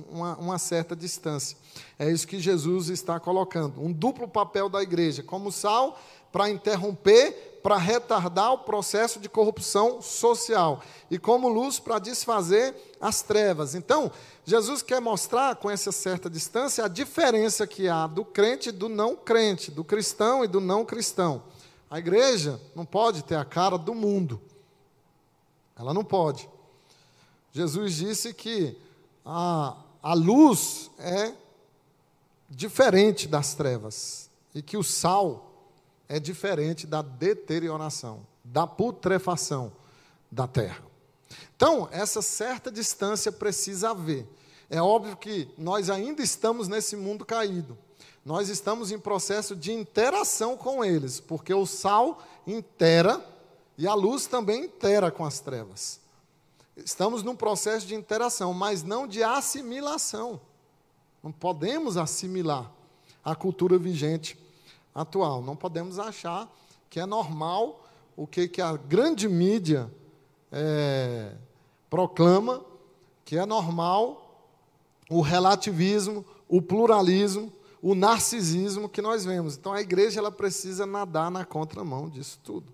uma, 0.08 0.36
uma 0.36 0.56
certa 0.56 0.94
distância. 0.94 1.56
É 1.98 2.08
isso 2.08 2.28
que 2.28 2.38
Jesus 2.38 2.88
está 2.88 3.18
colocando. 3.18 3.80
Um 3.82 3.92
duplo 3.92 4.28
papel 4.28 4.68
da 4.68 4.80
igreja, 4.80 5.20
como 5.20 5.50
sal, 5.50 5.98
para 6.30 6.48
interromper, 6.48 7.58
para 7.60 7.76
retardar 7.76 8.52
o 8.52 8.58
processo 8.58 9.18
de 9.18 9.28
corrupção 9.28 10.00
social, 10.00 10.80
e 11.10 11.18
como 11.18 11.48
luz 11.48 11.80
para 11.80 11.98
desfazer 11.98 12.72
as 13.00 13.22
trevas. 13.22 13.74
Então, 13.74 14.12
Jesus 14.44 14.80
quer 14.80 15.00
mostrar 15.00 15.56
com 15.56 15.68
essa 15.68 15.90
certa 15.90 16.30
distância 16.30 16.84
a 16.84 16.88
diferença 16.88 17.66
que 17.66 17.88
há 17.88 18.06
do 18.06 18.24
crente 18.24 18.68
e 18.68 18.72
do 18.72 18.88
não 18.88 19.16
crente, 19.16 19.72
do 19.72 19.82
cristão 19.82 20.44
e 20.44 20.46
do 20.46 20.60
não 20.60 20.84
cristão. 20.84 21.42
A 21.90 21.98
igreja 21.98 22.60
não 22.74 22.86
pode 22.86 23.24
ter 23.24 23.34
a 23.34 23.44
cara 23.44 23.76
do 23.76 23.94
mundo. 23.94 24.40
Ela 25.76 25.92
não 25.92 26.04
pode. 26.04 26.48
Jesus 27.50 27.94
disse 27.96 28.32
que 28.32 28.78
a, 29.26 29.76
a 30.00 30.14
luz 30.14 30.88
é 30.98 31.34
diferente 32.48 33.26
das 33.26 33.54
trevas 33.54 34.30
e 34.54 34.62
que 34.62 34.76
o 34.76 34.84
sal 34.84 35.50
é 36.08 36.20
diferente 36.20 36.86
da 36.86 37.02
deterioração, 37.02 38.24
da 38.44 38.68
putrefação 38.68 39.72
da 40.30 40.46
terra. 40.46 40.84
Então, 41.56 41.88
essa 41.90 42.22
certa 42.22 42.70
distância 42.70 43.32
precisa 43.32 43.90
haver. 43.90 44.26
É 44.68 44.80
óbvio 44.80 45.16
que 45.16 45.48
nós 45.58 45.90
ainda 45.90 46.22
estamos 46.22 46.68
nesse 46.68 46.94
mundo 46.94 47.24
caído 47.24 47.76
nós 48.24 48.48
estamos 48.48 48.92
em 48.92 48.98
processo 48.98 49.56
de 49.56 49.72
interação 49.72 50.56
com 50.56 50.84
eles, 50.84 51.20
porque 51.20 51.54
o 51.54 51.66
sal 51.66 52.22
intera 52.46 53.24
e 53.78 53.86
a 53.86 53.94
luz 53.94 54.26
também 54.26 54.64
intera 54.64 55.10
com 55.10 55.24
as 55.24 55.40
trevas. 55.40 56.00
Estamos 56.76 57.22
num 57.22 57.34
processo 57.34 57.86
de 57.86 57.94
interação, 57.94 58.52
mas 58.52 58.82
não 58.82 59.06
de 59.06 59.22
assimilação. 59.22 60.40
Não 61.22 61.32
podemos 61.32 61.96
assimilar 61.96 62.70
a 63.24 63.34
cultura 63.34 63.78
vigente 63.78 64.38
atual. 64.94 65.42
Não 65.42 65.56
podemos 65.56 65.98
achar 65.98 66.48
que 66.88 67.00
é 67.00 67.06
normal 67.06 67.84
o 68.16 68.26
que, 68.26 68.48
que 68.48 68.60
a 68.60 68.76
grande 68.76 69.28
mídia 69.28 69.90
é, 70.52 71.32
proclama, 71.88 72.62
que 73.24 73.36
é 73.36 73.46
normal 73.46 74.46
o 75.08 75.20
relativismo, 75.20 76.24
o 76.48 76.60
pluralismo, 76.60 77.52
o 77.82 77.94
narcisismo 77.94 78.88
que 78.88 79.00
nós 79.00 79.24
vemos. 79.24 79.56
Então 79.56 79.72
a 79.72 79.80
igreja 79.80 80.20
ela 80.20 80.30
precisa 80.30 80.86
nadar 80.86 81.30
na 81.30 81.44
contramão 81.44 82.08
disso 82.08 82.38
tudo. 82.42 82.72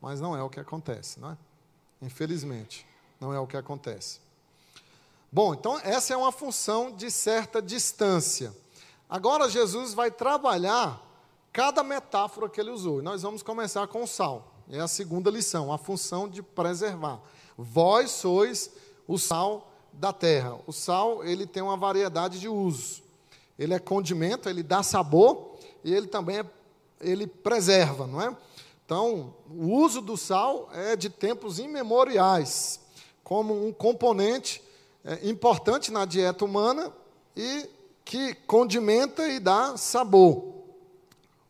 Mas 0.00 0.20
não 0.20 0.36
é 0.36 0.42
o 0.42 0.50
que 0.50 0.60
acontece, 0.60 1.18
não 1.18 1.30
é? 1.30 1.38
Infelizmente, 2.00 2.86
não 3.20 3.32
é 3.32 3.40
o 3.40 3.46
que 3.46 3.56
acontece. 3.56 4.20
Bom, 5.32 5.54
então 5.54 5.78
essa 5.80 6.14
é 6.14 6.16
uma 6.16 6.30
função 6.30 6.92
de 6.92 7.10
certa 7.10 7.60
distância. 7.60 8.54
Agora 9.08 9.48
Jesus 9.48 9.94
vai 9.94 10.10
trabalhar 10.10 11.02
cada 11.52 11.82
metáfora 11.82 12.48
que 12.48 12.60
ele 12.60 12.70
usou. 12.70 13.00
E 13.00 13.02
nós 13.02 13.22
vamos 13.22 13.42
começar 13.42 13.86
com 13.88 14.02
o 14.02 14.06
sal. 14.06 14.52
É 14.70 14.80
a 14.80 14.88
segunda 14.88 15.30
lição, 15.30 15.72
a 15.72 15.78
função 15.78 16.28
de 16.28 16.42
preservar. 16.42 17.20
Vós 17.56 18.10
sois 18.10 18.70
o 19.08 19.16
sal 19.18 19.72
da 19.92 20.12
terra. 20.12 20.58
O 20.66 20.72
sal, 20.72 21.24
ele 21.24 21.46
tem 21.46 21.62
uma 21.62 21.76
variedade 21.76 22.38
de 22.38 22.48
usos. 22.48 23.02
Ele 23.58 23.74
é 23.74 23.78
condimento, 23.78 24.48
ele 24.48 24.62
dá 24.62 24.82
sabor 24.82 25.56
e 25.82 25.92
ele 25.94 26.06
também 26.06 26.38
é, 26.38 26.46
ele 27.00 27.26
preserva, 27.26 28.06
não 28.06 28.20
é? 28.20 28.36
Então, 28.84 29.34
o 29.50 29.72
uso 29.72 30.00
do 30.00 30.16
sal 30.16 30.68
é 30.72 30.94
de 30.94 31.10
tempos 31.10 31.58
imemoriais, 31.58 32.80
como 33.24 33.66
um 33.66 33.72
componente 33.72 34.62
é, 35.04 35.28
importante 35.28 35.90
na 35.90 36.04
dieta 36.04 36.44
humana 36.44 36.92
e 37.36 37.68
que 38.04 38.34
condimenta 38.46 39.26
e 39.28 39.40
dá 39.40 39.76
sabor. 39.76 40.54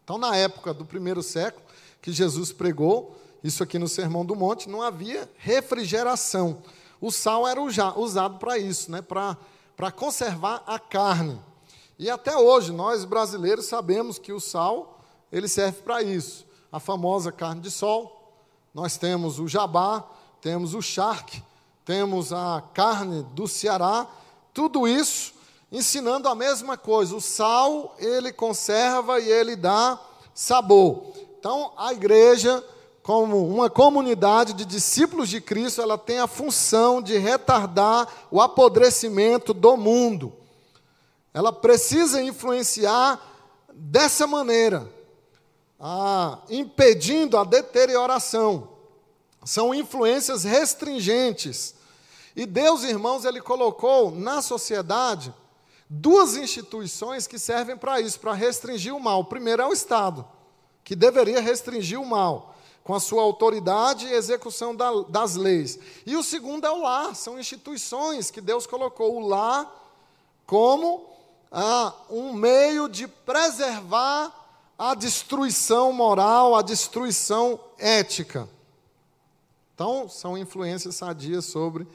Então, 0.02 0.16
na 0.16 0.36
época 0.36 0.72
do 0.72 0.84
primeiro 0.84 1.22
século, 1.22 1.64
que 2.00 2.12
Jesus 2.12 2.52
pregou, 2.52 3.16
isso 3.42 3.62
aqui 3.62 3.78
no 3.78 3.88
Sermão 3.88 4.24
do 4.24 4.34
Monte, 4.34 4.68
não 4.68 4.80
havia 4.80 5.28
refrigeração. 5.36 6.62
O 7.00 7.10
sal 7.10 7.46
era 7.46 7.60
usado 7.60 8.38
para 8.38 8.56
isso, 8.56 8.90
né? 8.90 9.02
para 9.02 9.90
conservar 9.92 10.62
a 10.66 10.78
carne. 10.78 11.38
E 11.98 12.10
até 12.10 12.36
hoje, 12.36 12.72
nós 12.72 13.04
brasileiros 13.04 13.66
sabemos 13.66 14.18
que 14.18 14.32
o 14.32 14.40
sal 14.40 15.00
ele 15.32 15.48
serve 15.48 15.80
para 15.82 16.02
isso. 16.02 16.46
A 16.70 16.78
famosa 16.78 17.32
carne 17.32 17.60
de 17.60 17.70
sol, 17.70 18.34
nós 18.74 18.96
temos 18.96 19.38
o 19.38 19.48
jabá, 19.48 20.04
temos 20.40 20.74
o 20.74 20.82
charque, 20.82 21.42
temos 21.84 22.32
a 22.32 22.62
carne 22.74 23.22
do 23.32 23.48
Ceará, 23.48 24.06
tudo 24.52 24.86
isso 24.86 25.34
ensinando 25.70 26.28
a 26.28 26.34
mesma 26.34 26.76
coisa. 26.76 27.16
O 27.16 27.20
sal, 27.20 27.94
ele 27.98 28.32
conserva 28.32 29.20
e 29.20 29.30
ele 29.30 29.56
dá 29.56 29.98
sabor. 30.34 31.04
Então, 31.38 31.72
a 31.76 31.92
igreja, 31.92 32.64
como 33.02 33.46
uma 33.46 33.70
comunidade 33.70 34.52
de 34.52 34.64
discípulos 34.64 35.28
de 35.28 35.40
Cristo, 35.40 35.80
ela 35.80 35.96
tem 35.96 36.18
a 36.18 36.26
função 36.26 37.00
de 37.00 37.16
retardar 37.18 38.08
o 38.30 38.40
apodrecimento 38.40 39.54
do 39.54 39.76
mundo. 39.76 40.32
Ela 41.36 41.52
precisa 41.52 42.22
influenciar 42.22 43.20
dessa 43.70 44.26
maneira, 44.26 44.90
a, 45.78 46.38
impedindo 46.48 47.36
a 47.36 47.44
deterioração. 47.44 48.70
São 49.44 49.74
influências 49.74 50.44
restringentes. 50.44 51.74
E 52.34 52.46
Deus, 52.46 52.84
irmãos, 52.84 53.26
Ele 53.26 53.42
colocou 53.42 54.10
na 54.10 54.40
sociedade 54.40 55.34
duas 55.90 56.36
instituições 56.38 57.26
que 57.26 57.38
servem 57.38 57.76
para 57.76 58.00
isso, 58.00 58.18
para 58.18 58.32
restringir 58.32 58.96
o 58.96 58.98
mal. 58.98 59.20
O 59.20 59.26
primeiro 59.26 59.60
é 59.60 59.66
o 59.66 59.74
Estado, 59.74 60.26
que 60.82 60.96
deveria 60.96 61.38
restringir 61.38 62.00
o 62.00 62.06
mal, 62.06 62.56
com 62.82 62.94
a 62.94 63.00
sua 63.00 63.22
autoridade 63.22 64.06
e 64.06 64.14
execução 64.14 64.74
da, 64.74 65.02
das 65.02 65.34
leis. 65.34 65.78
E 66.06 66.16
o 66.16 66.22
segundo 66.22 66.66
é 66.66 66.70
o 66.70 66.80
lar, 66.80 67.14
são 67.14 67.38
instituições 67.38 68.30
que 68.30 68.40
Deus 68.40 68.66
colocou 68.66 69.16
o 69.16 69.28
lar 69.28 69.84
como 70.46 71.14
ah, 71.50 71.94
um 72.10 72.32
meio 72.32 72.88
de 72.88 73.06
preservar 73.06 74.32
a 74.78 74.94
destruição 74.94 75.92
moral, 75.92 76.54
a 76.54 76.62
destruição 76.62 77.58
ética. 77.78 78.48
Então, 79.74 80.08
são 80.08 80.36
influências 80.36 80.96
sadias 80.96 81.44
sobre 81.44 81.86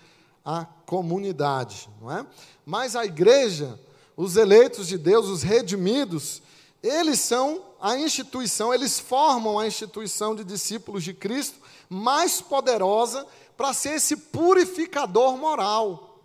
a 0.44 0.66
comunidade, 0.86 1.90
não 2.00 2.12
é? 2.12 2.26
Mas 2.66 2.96
a 2.96 3.06
igreja, 3.06 3.80
os 4.16 4.36
eleitos 4.36 4.88
de 4.88 4.98
Deus, 4.98 5.28
os 5.28 5.44
redimidos, 5.44 6.42
eles 6.82 7.20
são 7.20 7.62
a 7.80 7.98
instituição, 7.98 8.74
eles 8.74 9.00
formam 9.00 9.60
a 9.60 9.68
instituição 9.68 10.36
de 10.36 10.44
discípulos 10.44 11.04
de 11.04 11.14
Cristo 11.14 11.60
mais 11.90 12.42
poderosa 12.42 13.26
para 13.56 13.74
ser 13.74 13.96
esse 13.96 14.16
purificador 14.16 15.38
moral 15.38 16.20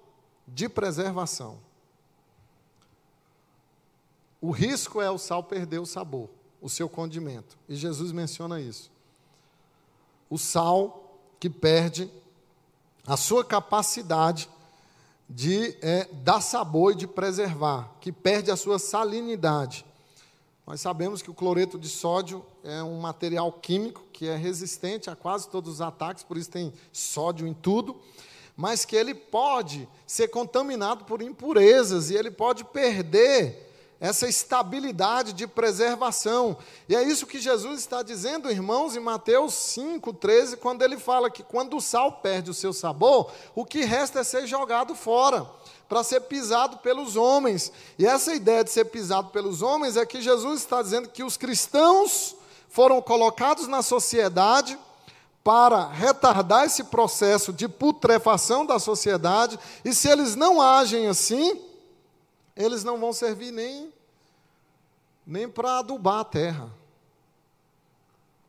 de 0.47 0.69
preservação. 0.69 1.66
O 4.41 4.51
risco 4.51 5.01
é 5.01 5.11
o 5.11 5.19
sal 5.19 5.43
perder 5.43 5.79
o 5.79 5.87
sabor, 5.87 6.29
o 6.61 6.69
seu 6.69 6.89
condimento. 6.89 7.57
E 7.69 7.75
Jesus 7.75 8.13
menciona 8.13 8.61
isso. 8.61 8.91
O 10.29 10.39
sal 10.39 11.19
que 11.39 11.49
perde 11.49 12.11
a 13.07 13.17
sua 13.17 13.45
capacidade 13.45 14.49
de 15.29 15.77
é, 15.81 16.09
dar 16.23 16.41
sabor 16.41 16.93
e 16.93 16.97
de 16.97 17.07
preservar, 17.07 17.93
que 18.01 18.13
perde 18.13 18.51
a 18.51 18.57
sua 18.57 18.79
salinidade. 18.79 19.85
Nós 20.67 20.81
sabemos 20.81 21.23
que 21.23 21.31
o 21.31 21.35
cloreto 21.35 21.79
de 21.79 21.89
sódio 21.89 22.45
é 22.65 22.83
um 22.83 22.99
material 23.01 23.53
químico 23.53 24.05
que 24.13 24.27
é 24.27 24.37
resistente 24.37 25.09
a 25.09 25.15
quase 25.15 25.49
todos 25.49 25.75
os 25.75 25.81
ataques, 25.81 26.25
por 26.25 26.37
isso 26.37 26.51
tem 26.51 26.73
sódio 26.93 27.47
em 27.47 27.55
tudo, 27.55 27.97
mas 28.57 28.85
que 28.85 28.97
ele 28.97 29.15
pode 29.15 29.89
ser 30.07 30.29
contaminado 30.29 31.05
por 31.05 31.23
impurezas 31.23 32.11
e 32.11 32.17
ele 32.17 32.31
pode 32.31 32.65
perder 32.65 33.66
essa 34.01 34.29
estabilidade 34.29 35.33
de 35.33 35.47
preservação. 35.47 36.57
E 36.89 36.95
é 36.95 37.03
isso 37.03 37.27
que 37.27 37.41
Jesus 37.41 37.81
está 37.81 38.03
dizendo, 38.03 38.51
irmãos, 38.51 38.95
em 38.95 39.01
Mateus 39.01 39.55
5,13, 39.55 40.57
quando 40.57 40.83
ele 40.83 40.99
fala 40.99 41.31
que 41.31 41.43
quando 41.43 41.77
o 41.77 41.81
sal 41.81 42.13
perde 42.13 42.51
o 42.51 42.55
seu 42.55 42.73
sabor, 42.73 43.31
o 43.55 43.65
que 43.65 43.85
resta 43.85 44.21
é 44.21 44.25
ser 44.25 44.47
jogado 44.47 44.95
fora, 44.95 45.47
para 45.89 46.03
ser 46.03 46.21
pisado 46.23 46.79
pelos 46.79 47.17
homens. 47.17 47.73
E 47.99 48.07
essa 48.07 48.35
ideia 48.35 48.63
de 48.63 48.71
ser 48.71 48.87
pisado 48.87 49.29
pelos 49.31 49.63
homens 49.63 49.97
é 49.97 50.05
que 50.05 50.21
Jesus 50.21 50.61
está 50.61 50.83
dizendo 50.83 51.09
que 51.09 51.23
os 51.23 51.37
cristãos 51.37 52.37
foram 52.69 53.01
colocados 53.01 53.67
na 53.67 53.81
sociedade 53.83 54.79
para 55.43 55.87
retardar 55.87 56.65
esse 56.65 56.83
processo 56.83 57.53
de 57.53 57.69
putrefação 57.69 58.67
da 58.67 58.81
sociedade, 58.81 59.57
e 59.85 59.95
se 59.95 60.09
eles 60.09 60.35
não 60.35 60.61
agem 60.61 61.07
assim, 61.07 61.63
eles 62.57 62.83
não 62.83 62.99
vão 62.99 63.13
servir 63.13 63.53
nem, 63.53 63.93
nem 65.27 65.49
para 65.49 65.79
adubar 65.79 66.21
a 66.21 66.25
terra. 66.25 66.73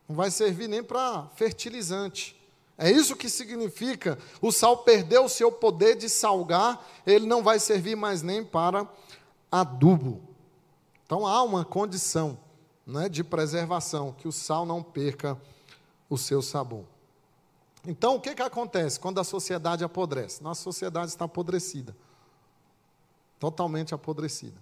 Não 0.08 0.16
vai 0.16 0.32
servir 0.32 0.70
nem 0.70 0.82
para 0.82 1.28
fertilizante. 1.36 2.36
É 2.78 2.90
isso 2.90 3.16
que 3.16 3.28
significa 3.28 4.18
o 4.40 4.52
sal 4.52 4.78
perdeu 4.78 5.26
o 5.26 5.30
seu 5.30 5.52
poder 5.52 5.96
de 5.96 6.08
salgar, 6.08 6.86
ele 7.06 7.26
não 7.26 7.44
vai 7.44 7.60
servir 7.60 7.96
mais 7.96 8.22
nem 8.22 8.46
para 8.46 8.88
adubo. 9.52 10.22
Então 11.06 11.26
há 11.26 11.44
uma 11.44 11.66
condição 11.66 12.40
né, 12.86 13.10
de 13.10 13.24
preservação, 13.24 14.14
que 14.14 14.28
o 14.28 14.32
sal 14.32 14.66
não 14.66 14.82
perca 14.82 15.38
o 16.10 16.18
seu 16.18 16.42
sabor. 16.42 16.86
Então 17.86 18.16
o 18.16 18.22
que, 18.22 18.36
que 18.36 18.42
acontece 18.42 19.00
quando 19.00 19.20
a 19.20 19.24
sociedade 19.24 19.84
apodrece? 19.84 20.44
Nossa 20.44 20.62
sociedade 20.62 21.08
está 21.08 21.26
apodrecida 21.26 21.96
totalmente 23.40 23.94
apodrecida. 23.94 24.62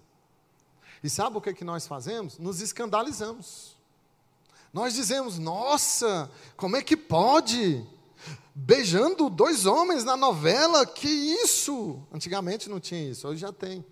E 1.02 1.10
sabe 1.10 1.36
o 1.36 1.40
que, 1.40 1.50
é 1.50 1.54
que 1.54 1.64
nós 1.64 1.86
fazemos? 1.86 2.38
Nos 2.38 2.60
escandalizamos. 2.60 3.76
Nós 4.72 4.94
dizemos: 4.94 5.38
nossa, 5.38 6.30
como 6.56 6.76
é 6.76 6.82
que 6.82 6.96
pode? 6.96 7.86
Beijando 8.54 9.28
dois 9.28 9.66
homens 9.66 10.04
na 10.04 10.16
novela, 10.16 10.86
que 10.86 11.08
isso? 11.08 12.02
Antigamente 12.12 12.68
não 12.68 12.80
tinha 12.80 13.10
isso, 13.10 13.28
hoje 13.28 13.40
já 13.40 13.52
tem. 13.52 13.84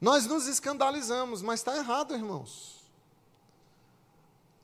Nós 0.00 0.26
nos 0.26 0.48
escandalizamos, 0.48 1.42
mas 1.42 1.60
está 1.60 1.76
errado, 1.76 2.14
irmãos. 2.14 2.82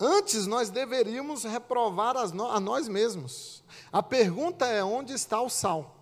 Antes 0.00 0.46
nós 0.46 0.70
deveríamos 0.70 1.44
reprovar 1.44 2.16
a 2.16 2.60
nós 2.60 2.88
mesmos. 2.88 3.62
A 3.92 4.02
pergunta 4.02 4.66
é: 4.66 4.82
onde 4.82 5.12
está 5.12 5.40
o 5.40 5.48
sal? 5.48 5.97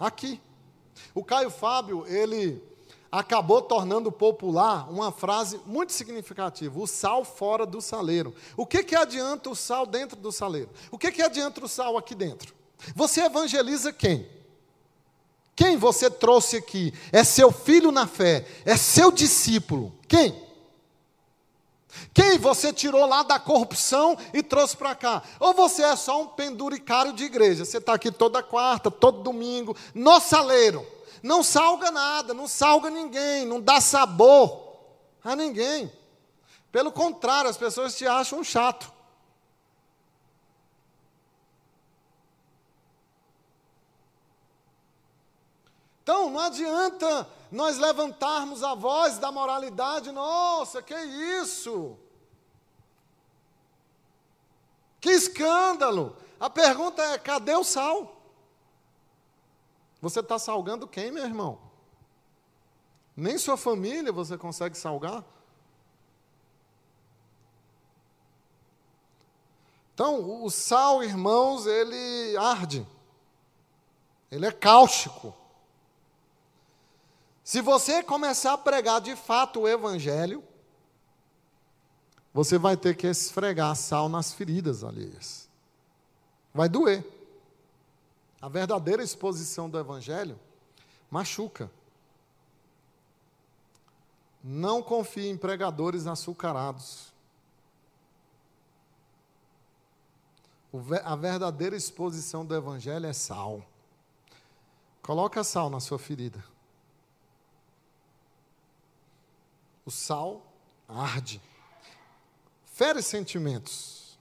Aqui. 0.00 0.40
O 1.14 1.22
Caio 1.22 1.50
Fábio, 1.50 2.06
ele 2.06 2.62
acabou 3.12 3.60
tornando 3.60 4.10
popular 4.10 4.90
uma 4.90 5.12
frase 5.12 5.60
muito 5.66 5.92
significativa: 5.92 6.80
o 6.80 6.86
sal 6.86 7.24
fora 7.24 7.66
do 7.66 7.82
saleiro. 7.82 8.34
O 8.56 8.64
que, 8.64 8.82
que 8.82 8.96
adianta 8.96 9.50
o 9.50 9.54
sal 9.54 9.84
dentro 9.84 10.18
do 10.18 10.32
saleiro? 10.32 10.70
O 10.90 10.96
que, 10.96 11.12
que 11.12 11.20
adianta 11.20 11.62
o 11.62 11.68
sal 11.68 11.98
aqui 11.98 12.14
dentro? 12.14 12.54
Você 12.94 13.20
evangeliza 13.20 13.92
quem? 13.92 14.26
Quem 15.54 15.76
você 15.76 16.10
trouxe 16.10 16.56
aqui? 16.56 16.94
É 17.12 17.22
seu 17.22 17.52
filho 17.52 17.92
na 17.92 18.06
fé? 18.06 18.46
É 18.64 18.78
seu 18.78 19.12
discípulo? 19.12 19.92
Quem? 20.08 20.49
Quem 22.12 22.38
você 22.38 22.72
tirou 22.72 23.06
lá 23.06 23.22
da 23.22 23.38
corrupção 23.38 24.16
e 24.32 24.42
trouxe 24.42 24.76
para 24.76 24.94
cá? 24.94 25.22
Ou 25.38 25.54
você 25.54 25.82
é 25.82 25.96
só 25.96 26.22
um 26.22 26.26
penduricário 26.26 27.12
de 27.12 27.24
igreja? 27.24 27.64
Você 27.64 27.78
está 27.78 27.94
aqui 27.94 28.10
toda 28.10 28.42
quarta, 28.42 28.90
todo 28.90 29.22
domingo, 29.22 29.76
no 29.94 30.20
saleiro. 30.20 30.86
Não 31.22 31.42
salga 31.42 31.90
nada, 31.90 32.32
não 32.32 32.48
salga 32.48 32.88
ninguém, 32.90 33.44
não 33.44 33.60
dá 33.60 33.80
sabor 33.80 34.76
a 35.22 35.36
ninguém. 35.36 35.92
Pelo 36.72 36.90
contrário, 36.90 37.50
as 37.50 37.56
pessoas 37.56 37.96
te 37.96 38.06
acham 38.06 38.42
chato. 38.42 38.99
Então, 46.02 46.30
não 46.30 46.40
adianta 46.40 47.28
nós 47.50 47.78
levantarmos 47.78 48.62
a 48.62 48.74
voz 48.74 49.18
da 49.18 49.30
moralidade, 49.30 50.10
nossa, 50.12 50.82
que 50.82 50.94
isso? 50.94 51.98
Que 55.00 55.10
escândalo! 55.10 56.16
A 56.38 56.48
pergunta 56.48 57.02
é: 57.02 57.18
cadê 57.18 57.54
o 57.54 57.64
sal? 57.64 58.16
Você 60.00 60.20
está 60.20 60.38
salgando 60.38 60.86
quem, 60.88 61.10
meu 61.10 61.24
irmão? 61.24 61.60
Nem 63.14 63.36
sua 63.36 63.56
família 63.56 64.12
você 64.12 64.38
consegue 64.38 64.76
salgar? 64.78 65.22
Então, 69.92 70.42
o 70.42 70.48
sal, 70.48 71.04
irmãos, 71.04 71.66
ele 71.66 72.34
arde, 72.38 72.86
ele 74.30 74.46
é 74.46 74.52
cáustico. 74.52 75.34
Se 77.50 77.60
você 77.60 78.00
começar 78.00 78.52
a 78.52 78.58
pregar 78.58 79.00
de 79.00 79.16
fato 79.16 79.62
o 79.62 79.68
evangelho, 79.68 80.40
você 82.32 82.56
vai 82.56 82.76
ter 82.76 82.96
que 82.96 83.08
esfregar 83.08 83.74
sal 83.74 84.08
nas 84.08 84.32
feridas 84.32 84.84
alheias. 84.84 85.48
Vai 86.54 86.68
doer. 86.68 87.04
A 88.40 88.48
verdadeira 88.48 89.02
exposição 89.02 89.68
do 89.68 89.76
evangelho 89.76 90.38
machuca. 91.10 91.68
Não 94.44 94.80
confie 94.80 95.28
em 95.28 95.36
pregadores 95.36 96.06
açucarados. 96.06 97.12
A 101.02 101.16
verdadeira 101.16 101.74
exposição 101.74 102.46
do 102.46 102.54
Evangelho 102.54 103.06
é 103.06 103.12
sal. 103.12 103.60
Coloca 105.02 105.42
sal 105.42 105.68
na 105.68 105.80
sua 105.80 105.98
ferida. 105.98 106.44
O 109.90 109.92
sal 109.92 110.40
arde, 110.86 111.42
fere 112.64 113.02
sentimentos. 113.02 114.16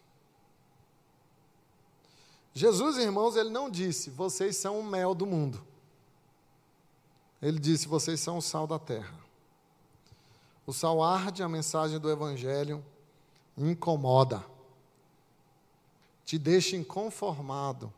Jesus, 2.56 2.98
irmãos, 2.98 3.36
ele 3.36 3.52
não 3.52 3.70
disse: 3.70 4.10
vocês 4.10 4.58
são 4.58 4.80
o 4.80 4.84
mel 4.84 5.14
do 5.14 5.28
mundo. 5.28 5.64
Ele 7.40 7.60
disse: 7.60 7.88
vocês 7.88 8.20
são 8.20 8.40
o 8.40 8.42
sal 8.42 8.66
da 8.66 8.80
terra. 8.80 9.14
O 10.66 10.74
sal 10.74 11.04
arde, 11.04 11.44
a 11.44 11.48
mensagem 11.48 12.00
do 12.00 12.10
Evangelho 12.10 12.84
incomoda, 13.56 14.44
te 16.26 16.40
deixa 16.40 16.76
inconformado. 16.76 17.94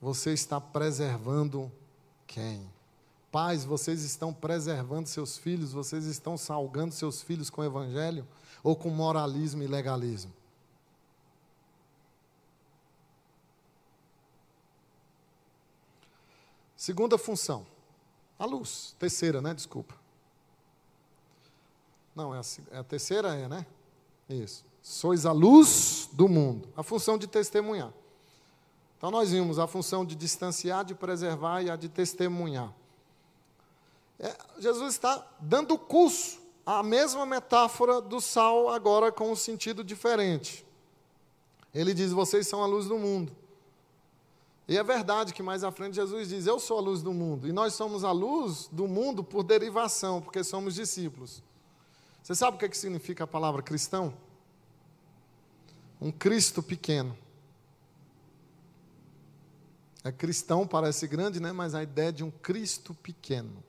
Você 0.00 0.32
está 0.32 0.58
preservando 0.58 1.70
quem? 2.26 2.77
Pais, 3.30 3.64
vocês 3.64 4.02
estão 4.02 4.32
preservando 4.32 5.08
seus 5.08 5.36
filhos, 5.36 5.72
vocês 5.72 6.06
estão 6.06 6.36
salgando 6.36 6.94
seus 6.94 7.20
filhos 7.20 7.50
com 7.50 7.60
o 7.60 7.64
Evangelho 7.64 8.26
ou 8.62 8.74
com 8.74 8.88
moralismo 8.88 9.62
e 9.62 9.66
legalismo? 9.66 10.32
Segunda 16.74 17.18
função, 17.18 17.66
a 18.38 18.46
luz. 18.46 18.94
Terceira, 18.98 19.42
né? 19.42 19.52
Desculpa. 19.52 19.94
Não, 22.14 22.34
é 22.34 22.38
a, 22.38 22.42
é 22.70 22.78
a 22.78 22.84
terceira 22.84 23.34
é, 23.34 23.46
né? 23.46 23.66
Isso. 24.28 24.64
Sois 24.82 25.26
a 25.26 25.32
luz 25.32 26.08
do 26.12 26.28
mundo. 26.28 26.68
A 26.74 26.82
função 26.82 27.18
de 27.18 27.26
testemunhar. 27.26 27.92
Então 28.96 29.10
nós 29.10 29.30
vimos 29.32 29.58
a 29.58 29.66
função 29.66 30.04
de 30.04 30.14
distanciar, 30.14 30.84
de 30.84 30.94
preservar 30.94 31.62
e 31.62 31.70
a 31.70 31.76
de 31.76 31.88
testemunhar. 31.88 32.72
É, 34.18 34.36
Jesus 34.58 34.94
está 34.94 35.24
dando 35.40 35.78
curso 35.78 36.40
à 36.66 36.82
mesma 36.82 37.24
metáfora 37.24 38.00
do 38.00 38.20
sal, 38.20 38.68
agora 38.68 39.12
com 39.12 39.30
um 39.30 39.36
sentido 39.36 39.84
diferente. 39.84 40.66
Ele 41.74 41.94
diz: 41.94 42.12
Vocês 42.12 42.46
são 42.46 42.62
a 42.62 42.66
luz 42.66 42.86
do 42.86 42.98
mundo. 42.98 43.34
E 44.66 44.76
é 44.76 44.82
verdade 44.82 45.32
que 45.32 45.42
mais 45.42 45.64
à 45.64 45.70
frente 45.70 45.94
Jesus 45.94 46.28
diz: 46.28 46.46
Eu 46.46 46.58
sou 46.58 46.78
a 46.78 46.80
luz 46.80 47.02
do 47.02 47.12
mundo. 47.12 47.48
E 47.48 47.52
nós 47.52 47.74
somos 47.74 48.04
a 48.04 48.12
luz 48.12 48.68
do 48.72 48.86
mundo 48.86 49.22
por 49.24 49.42
derivação, 49.42 50.20
porque 50.20 50.42
somos 50.44 50.74
discípulos. 50.74 51.42
Você 52.22 52.34
sabe 52.34 52.56
o 52.56 52.58
que, 52.58 52.66
é 52.66 52.68
que 52.68 52.76
significa 52.76 53.24
a 53.24 53.26
palavra 53.26 53.62
cristão? 53.62 54.12
Um 56.00 56.12
Cristo 56.12 56.62
pequeno. 56.62 57.16
É 60.04 60.12
cristão, 60.12 60.66
parece 60.66 61.06
grande, 61.06 61.40
né? 61.40 61.52
mas 61.52 61.74
a 61.74 61.82
ideia 61.82 62.08
é 62.08 62.12
de 62.12 62.22
um 62.22 62.30
Cristo 62.30 62.94
pequeno. 62.94 63.64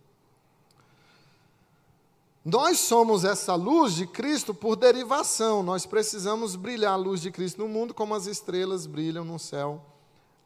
Nós 2.52 2.80
somos 2.80 3.24
essa 3.24 3.54
luz 3.54 3.94
de 3.94 4.08
Cristo 4.08 4.56
por 4.56 4.76
derivação. 4.76 5.62
Nós 5.62 5.86
precisamos 5.86 6.56
brilhar 6.56 6.94
a 6.94 6.96
luz 6.96 7.22
de 7.22 7.30
Cristo 7.30 7.60
no 7.60 7.68
mundo 7.68 7.94
como 7.94 8.16
as 8.16 8.26
estrelas 8.26 8.88
brilham 8.88 9.24
no 9.24 9.38
céu 9.38 9.86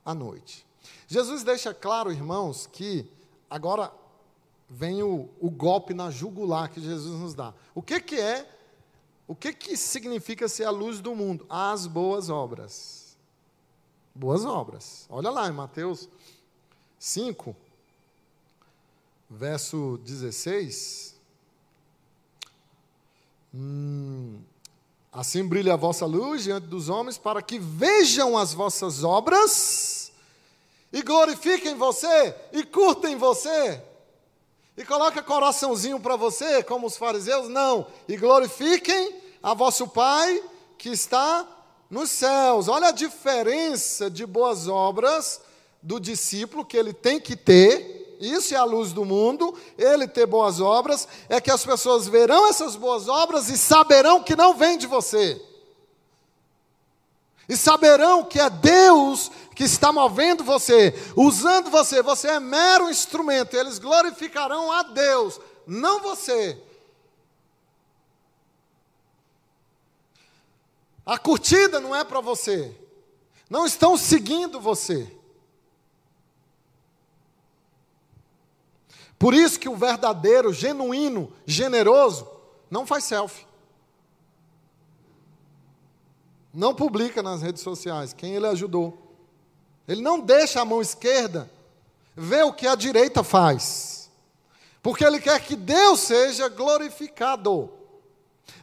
à 0.03 0.13
noite. 0.13 0.65
Jesus 1.07 1.43
deixa 1.43 1.73
claro, 1.73 2.11
irmãos, 2.11 2.67
que 2.67 3.09
agora 3.49 3.89
vem 4.69 5.01
o, 5.01 5.29
o 5.39 5.49
golpe 5.49 5.93
na 5.93 6.11
jugular 6.11 6.69
que 6.69 6.81
Jesus 6.81 7.17
nos 7.17 7.33
dá. 7.33 7.53
O 7.73 7.81
que, 7.81 8.01
que 8.01 8.19
é, 8.19 8.53
o 9.25 9.33
que, 9.33 9.53
que 9.53 9.77
significa 9.77 10.49
ser 10.49 10.65
a 10.65 10.71
luz 10.71 10.99
do 10.99 11.15
mundo? 11.15 11.45
As 11.47 11.87
boas 11.87 12.29
obras. 12.29 13.15
Boas 14.13 14.43
obras. 14.43 15.05
Olha 15.09 15.29
lá 15.29 15.47
em 15.47 15.53
Mateus 15.53 16.09
5, 16.99 17.55
verso 19.29 19.97
16. 20.03 21.12
Hum, 23.53 24.41
assim 25.11 25.45
brilha 25.47 25.73
a 25.73 25.77
vossa 25.77 26.05
luz 26.05 26.43
diante 26.43 26.67
dos 26.67 26.89
homens, 26.89 27.17
para 27.17 27.41
que 27.41 27.59
vejam 27.59 28.37
as 28.37 28.53
vossas 28.53 29.03
obras 29.03 30.11
e 30.91 31.01
glorifiquem 31.01 31.75
você 31.75 32.35
e 32.51 32.63
curtem 32.63 33.15
você 33.15 33.81
e 34.75 34.83
coloca 34.83 35.21
coraçãozinho 35.21 35.99
para 35.99 36.15
você, 36.15 36.63
como 36.63 36.87
os 36.87 36.97
fariseus, 36.97 37.47
não. 37.47 37.85
E 38.07 38.17
glorifiquem 38.17 39.15
a 39.41 39.53
vosso 39.53 39.87
Pai 39.87 40.41
que 40.77 40.89
está 40.89 41.47
nos 41.89 42.09
céus. 42.09 42.67
Olha 42.67 42.87
a 42.87 42.91
diferença 42.91 44.09
de 44.09 44.25
boas 44.25 44.67
obras 44.67 45.39
do 45.81 45.99
discípulo 45.99 46.65
que 46.65 46.75
ele 46.75 46.91
tem 46.91 47.19
que 47.19 47.35
ter. 47.35 48.02
Isso 48.19 48.53
é 48.53 48.57
a 48.57 48.63
luz 48.63 48.93
do 48.93 49.03
mundo, 49.03 49.57
ele 49.77 50.07
ter 50.07 50.25
boas 50.25 50.59
obras, 50.59 51.07
é 51.27 51.41
que 51.41 51.51
as 51.51 51.65
pessoas 51.65 52.07
verão 52.07 52.47
essas 52.47 52.75
boas 52.75 53.07
obras 53.07 53.49
e 53.49 53.57
saberão 53.57 54.23
que 54.23 54.35
não 54.35 54.53
vem 54.53 54.77
de 54.77 54.87
você. 54.87 55.41
E 57.47 57.57
saberão 57.57 58.23
que 58.23 58.39
é 58.39 58.49
Deus 58.49 59.29
que 59.55 59.63
está 59.63 59.91
movendo 59.91 60.43
você, 60.43 60.93
usando 61.15 61.69
você, 61.69 62.01
você 62.01 62.29
é 62.29 62.39
mero 62.39 62.89
instrumento, 62.89 63.55
eles 63.55 63.79
glorificarão 63.79 64.71
a 64.71 64.83
Deus, 64.83 65.39
não 65.67 66.01
você. 66.01 66.61
A 71.05 71.17
curtida 71.17 71.79
não 71.79 71.93
é 71.93 72.03
para 72.03 72.21
você, 72.21 72.73
não 73.49 73.65
estão 73.65 73.97
seguindo 73.97 74.59
você. 74.59 75.11
Por 79.23 79.33
isso 79.33 79.57
que 79.57 79.69
o 79.69 79.75
verdadeiro, 79.77 80.51
genuíno, 80.51 81.31
generoso, 81.45 82.27
não 82.69 82.85
faz 82.85 83.05
selfie. 83.05 83.47
Não 86.53 86.75
publica 86.75 87.23
nas 87.23 87.41
redes 87.41 87.61
sociais 87.61 88.11
quem 88.11 88.35
ele 88.35 88.47
ajudou. 88.47 88.97
Ele 89.87 90.01
não 90.01 90.19
deixa 90.19 90.59
a 90.59 90.65
mão 90.65 90.81
esquerda 90.81 91.49
ver 92.13 92.43
o 92.43 92.51
que 92.51 92.67
a 92.67 92.75
direita 92.75 93.23
faz. 93.23 94.11
Porque 94.81 95.05
ele 95.05 95.21
quer 95.21 95.39
que 95.39 95.55
Deus 95.55 96.01
seja 96.01 96.49
glorificado. 96.49 97.71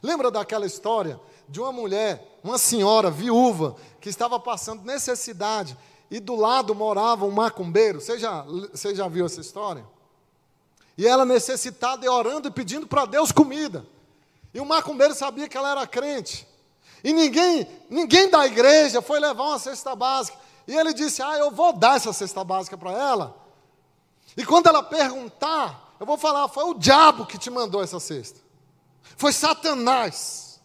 Lembra 0.03 0.29
daquela 0.29 0.67
história 0.67 1.19
de 1.49 1.59
uma 1.59 1.71
mulher, 1.71 2.37
uma 2.43 2.59
senhora 2.59 3.09
viúva, 3.09 3.75
que 3.99 4.09
estava 4.09 4.39
passando 4.39 4.83
necessidade 4.83 5.75
e 6.11 6.19
do 6.19 6.35
lado 6.35 6.75
morava 6.75 7.25
um 7.25 7.31
macumbeiro? 7.31 7.99
Você 7.99 8.19
já, 8.19 8.43
você 8.43 8.93
já 8.93 9.07
viu 9.07 9.25
essa 9.25 9.41
história? 9.41 9.83
E 11.01 11.07
ela 11.07 11.25
necessitada 11.25 12.05
e 12.05 12.07
orando 12.07 12.47
e 12.47 12.51
pedindo 12.51 12.85
para 12.85 13.05
Deus 13.05 13.31
comida. 13.31 13.83
E 14.53 14.59
o 14.59 14.65
macumbeiro 14.67 15.15
sabia 15.15 15.49
que 15.49 15.57
ela 15.57 15.71
era 15.71 15.87
crente. 15.87 16.47
E 17.03 17.11
ninguém, 17.11 17.67
ninguém 17.89 18.29
da 18.29 18.45
igreja 18.45 19.01
foi 19.01 19.19
levar 19.19 19.45
uma 19.45 19.57
cesta 19.57 19.95
básica. 19.95 20.37
E 20.67 20.77
ele 20.77 20.93
disse: 20.93 21.23
Ah, 21.23 21.39
eu 21.39 21.49
vou 21.49 21.73
dar 21.73 21.95
essa 21.95 22.13
cesta 22.13 22.43
básica 22.43 22.77
para 22.77 22.91
ela. 22.91 23.35
E 24.37 24.45
quando 24.45 24.67
ela 24.67 24.83
perguntar, 24.83 25.95
eu 25.99 26.05
vou 26.05 26.19
falar: 26.19 26.47
Foi 26.49 26.65
o 26.65 26.75
diabo 26.75 27.25
que 27.25 27.39
te 27.39 27.49
mandou 27.49 27.81
essa 27.81 27.99
cesta. 27.99 28.39
Foi 29.17 29.33
Satanás. 29.33 30.61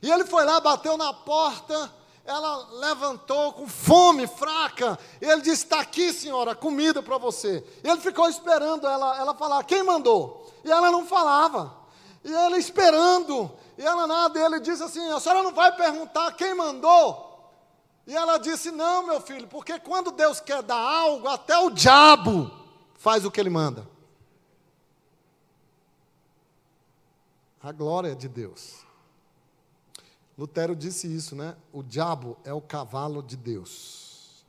E 0.00 0.10
ele 0.10 0.24
foi 0.24 0.46
lá, 0.46 0.58
bateu 0.58 0.96
na 0.96 1.12
porta. 1.12 1.92
Ela 2.24 2.68
levantou 2.72 3.52
com 3.52 3.68
fome, 3.68 4.26
fraca. 4.26 4.98
E 5.20 5.26
ele 5.26 5.42
disse: 5.42 5.64
Está 5.64 5.80
aqui, 5.80 6.12
senhora, 6.12 6.54
comida 6.54 7.02
para 7.02 7.18
você. 7.18 7.62
E 7.82 7.88
ele 7.88 8.00
ficou 8.00 8.28
esperando 8.28 8.86
ela, 8.86 9.18
ela 9.18 9.34
falar: 9.34 9.62
Quem 9.64 9.82
mandou? 9.82 10.50
E 10.64 10.70
ela 10.70 10.90
não 10.90 11.06
falava. 11.06 11.74
E 12.24 12.32
ele 12.32 12.56
esperando. 12.56 13.50
E 13.76 13.82
ela 13.82 14.06
nada, 14.06 14.40
ele 14.40 14.58
disse 14.58 14.82
assim: 14.82 15.06
A 15.10 15.20
senhora 15.20 15.42
não 15.42 15.52
vai 15.52 15.76
perguntar 15.76 16.32
quem 16.32 16.54
mandou? 16.54 17.52
E 18.06 18.16
ela 18.16 18.38
disse: 18.38 18.70
Não, 18.70 19.06
meu 19.06 19.20
filho, 19.20 19.46
porque 19.46 19.78
quando 19.78 20.10
Deus 20.10 20.40
quer 20.40 20.62
dar 20.62 20.80
algo, 20.80 21.28
até 21.28 21.58
o 21.58 21.68
diabo 21.68 22.50
faz 22.94 23.24
o 23.26 23.30
que 23.30 23.38
ele 23.38 23.50
manda. 23.50 23.86
A 27.62 27.72
glória 27.72 28.14
de 28.14 28.28
Deus. 28.28 28.83
Lutero 30.36 30.74
disse 30.74 31.06
isso, 31.06 31.36
né? 31.36 31.56
O 31.72 31.82
diabo 31.82 32.36
é 32.44 32.52
o 32.52 32.60
cavalo 32.60 33.22
de 33.22 33.36
Deus. 33.36 34.44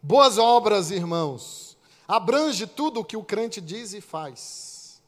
Boas 0.00 0.38
obras, 0.38 0.90
irmãos, 0.90 1.76
abrange 2.06 2.66
tudo 2.66 3.00
o 3.00 3.04
que 3.04 3.16
o 3.16 3.24
crente 3.24 3.60
diz 3.60 3.92
e 3.92 4.00
faz. 4.00 5.00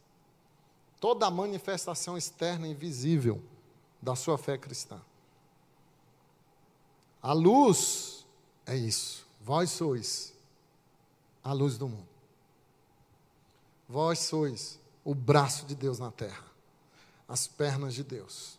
Toda 1.01 1.27
a 1.27 1.31
manifestação 1.31 2.17
externa 2.17 2.67
e 2.67 2.75
visível 2.75 3.43
da 4.01 4.17
sua 4.17 4.39
fé 4.39 4.57
cristã. 4.59 5.01
A 7.23 7.33
luz 7.33 8.27
é 8.67 8.77
isso. 8.77 9.27
Vós 9.41 9.71
sois 9.71 10.33
a 11.43 11.53
luz 11.53 11.77
do 11.77 11.89
mundo. 11.89 12.09
Vós 13.89 14.19
sois 14.21 14.79
o 15.05 15.15
braço 15.15 15.67
de 15.67 15.75
Deus 15.75 15.99
na 15.99 16.11
terra, 16.11 16.45
as 17.29 17.47
pernas 17.47 17.95
de 17.95 18.03
Deus. 18.03 18.59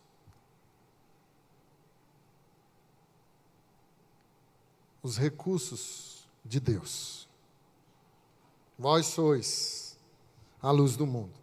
Os 5.05 5.17
recursos 5.17 6.27
de 6.43 6.59
Deus. 6.59 7.27
Vós 8.75 9.05
sois 9.05 9.99
a 10.59 10.71
luz 10.71 10.97
do 10.97 11.05
mundo. 11.05 11.35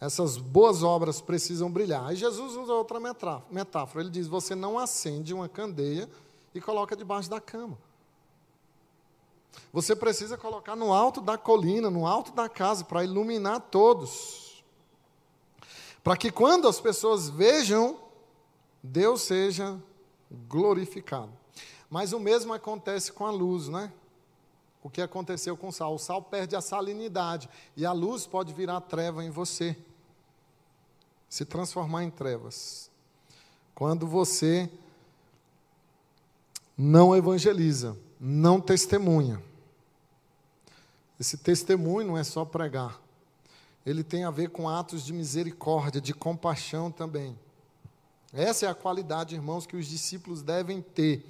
Essas 0.00 0.36
boas 0.36 0.82
obras 0.82 1.20
precisam 1.20 1.70
brilhar. 1.70 2.04
Aí 2.04 2.16
Jesus 2.16 2.56
usa 2.56 2.72
outra 2.72 2.98
metáfora. 3.48 4.00
Ele 4.02 4.10
diz: 4.10 4.26
Você 4.26 4.56
não 4.56 4.76
acende 4.76 5.32
uma 5.32 5.48
candeia 5.48 6.10
e 6.52 6.60
coloca 6.60 6.96
debaixo 6.96 7.30
da 7.30 7.40
cama. 7.40 7.78
Você 9.72 9.94
precisa 9.94 10.36
colocar 10.36 10.74
no 10.74 10.92
alto 10.92 11.20
da 11.20 11.38
colina, 11.38 11.88
no 11.88 12.08
alto 12.08 12.32
da 12.32 12.48
casa, 12.48 12.84
para 12.84 13.04
iluminar 13.04 13.60
todos. 13.70 14.64
Para 16.02 16.16
que 16.16 16.32
quando 16.32 16.66
as 16.66 16.80
pessoas 16.80 17.28
vejam, 17.28 18.00
Deus 18.82 19.22
seja 19.22 19.80
glorificado. 20.48 21.43
Mas 21.90 22.12
o 22.12 22.20
mesmo 22.20 22.52
acontece 22.52 23.12
com 23.12 23.26
a 23.26 23.30
luz, 23.30 23.68
né? 23.68 23.92
O 24.82 24.90
que 24.90 25.00
aconteceu 25.00 25.56
com 25.56 25.68
o 25.68 25.72
sal? 25.72 25.94
O 25.94 25.98
sal 25.98 26.20
perde 26.20 26.54
a 26.54 26.60
salinidade 26.60 27.48
e 27.76 27.86
a 27.86 27.92
luz 27.92 28.26
pode 28.26 28.52
virar 28.52 28.80
treva 28.82 29.24
em 29.24 29.30
você, 29.30 29.76
se 31.28 31.44
transformar 31.44 32.04
em 32.04 32.10
trevas. 32.10 32.90
Quando 33.74 34.06
você 34.06 34.70
não 36.76 37.16
evangeliza, 37.16 37.96
não 38.20 38.60
testemunha. 38.60 39.42
Esse 41.18 41.38
testemunho 41.38 42.08
não 42.08 42.18
é 42.18 42.24
só 42.24 42.44
pregar. 42.44 43.00
Ele 43.86 44.02
tem 44.02 44.24
a 44.24 44.30
ver 44.30 44.50
com 44.50 44.68
atos 44.68 45.04
de 45.04 45.12
misericórdia, 45.12 46.00
de 46.00 46.12
compaixão 46.12 46.90
também. 46.90 47.38
Essa 48.32 48.66
é 48.66 48.68
a 48.68 48.74
qualidade, 48.74 49.34
irmãos, 49.34 49.66
que 49.66 49.76
os 49.76 49.86
discípulos 49.86 50.42
devem 50.42 50.82
ter. 50.82 51.24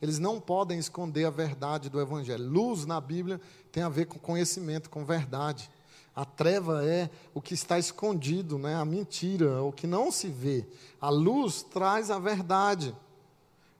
Eles 0.00 0.18
não 0.18 0.40
podem 0.40 0.78
esconder 0.78 1.24
a 1.24 1.30
verdade 1.30 1.88
do 1.88 2.00
Evangelho. 2.00 2.48
Luz 2.48 2.86
na 2.86 3.00
Bíblia 3.00 3.40
tem 3.72 3.82
a 3.82 3.88
ver 3.88 4.06
com 4.06 4.18
conhecimento, 4.18 4.88
com 4.88 5.04
verdade. 5.04 5.70
A 6.14 6.24
treva 6.24 6.84
é 6.84 7.10
o 7.34 7.40
que 7.40 7.54
está 7.54 7.78
escondido, 7.78 8.58
né? 8.58 8.74
a 8.74 8.84
mentira, 8.84 9.62
o 9.62 9.72
que 9.72 9.86
não 9.86 10.10
se 10.10 10.28
vê. 10.28 10.66
A 11.00 11.08
luz 11.08 11.62
traz 11.62 12.10
a 12.10 12.18
verdade. 12.18 12.94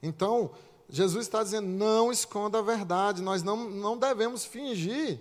Então, 0.03 0.51
Jesus 0.89 1.27
está 1.27 1.43
dizendo: 1.43 1.69
não 1.69 2.11
esconda 2.11 2.59
a 2.59 2.63
verdade, 2.63 3.23
nós 3.23 3.43
não, 3.43 3.69
não 3.69 3.99
devemos 3.99 4.45
fingir 4.45 5.21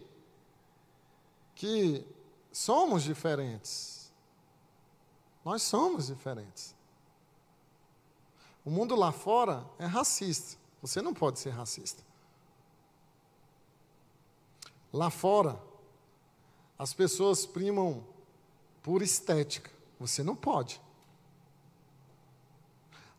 que 1.56 2.06
somos 2.52 3.04
diferentes. 3.04 4.12
Nós 5.44 5.62
somos 5.62 6.08
diferentes. 6.08 6.76
O 8.64 8.70
mundo 8.70 8.96
lá 8.96 9.12
fora 9.12 9.66
é 9.80 9.86
racista. 9.86 10.58
Você 10.88 11.02
não 11.02 11.14
pode 11.14 11.38
ser 11.38 11.50
racista. 11.50 12.02
Lá 14.94 15.10
fora, 15.10 15.62
as 16.80 16.94
pessoas 16.94 17.46
primam 17.46 18.06
por 18.82 19.02
estética. 19.02 19.70
Você 20.00 20.24
não 20.24 20.34
pode. 20.34 20.82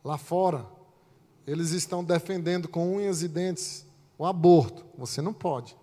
Lá 0.03 0.17
fora, 0.17 0.67
eles 1.47 1.73
estão 1.73 2.03
defendendo 2.03 2.69
com 2.69 2.97
unhas 2.97 3.23
e 3.23 3.29
dentes 3.29 3.85
o 4.17 4.25
aborto. 4.25 4.87
Você 4.97 5.21
não 5.21 5.35
pode. 5.35 5.77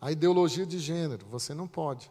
A 0.00 0.10
ideologia 0.10 0.64
de 0.64 0.78
gênero, 0.78 1.26
você 1.26 1.52
não 1.52 1.68
pode. 1.68 2.10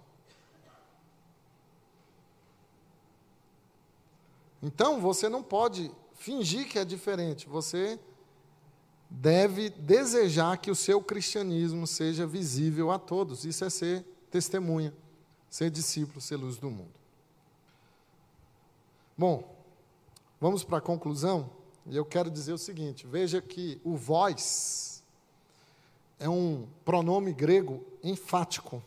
Então, 4.62 5.02
você 5.02 5.28
não 5.28 5.42
pode 5.42 5.92
fingir 6.22 6.68
que 6.68 6.80
é 6.80 6.86
diferente. 6.86 7.48
Você 7.48 8.00
deve 9.10 9.70
desejar 9.70 10.58
que 10.58 10.72
o 10.72 10.76
seu 10.76 11.02
cristianismo 11.02 11.86
seja 11.86 12.26
visível 12.26 12.92
a 12.92 12.98
todos. 12.98 13.46
Isso 13.46 13.66
é 13.66 13.70
ser 13.70 14.06
testemunha, 14.30 14.94
ser 15.50 15.70
discípulo, 15.70 16.22
ser 16.22 16.38
luz 16.38 16.58
do 16.58 16.70
mundo. 16.72 16.94
Bom, 19.18 19.62
Vamos 20.42 20.64
para 20.64 20.80
a 20.80 20.82
conclusão? 20.82 21.52
E 21.86 21.96
eu 21.96 22.04
quero 22.04 22.32
dizer 22.32 22.52
o 22.52 22.58
seguinte: 22.58 23.06
veja 23.06 23.40
que 23.40 23.80
o 23.84 23.96
vós 23.96 25.04
é 26.20 26.28
um 26.28 26.68
pronome 26.84 27.32
grego 27.32 27.86
enfático. 28.04 28.82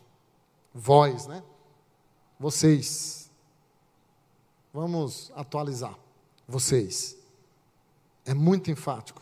Vós, 0.73 1.27
né? 1.27 1.41
Vocês. 2.37 3.31
Vamos 4.73 5.31
atualizar. 5.33 5.97
Vocês. 6.45 7.17
É 8.25 8.33
muito 8.33 8.71
enfático. 8.71 9.21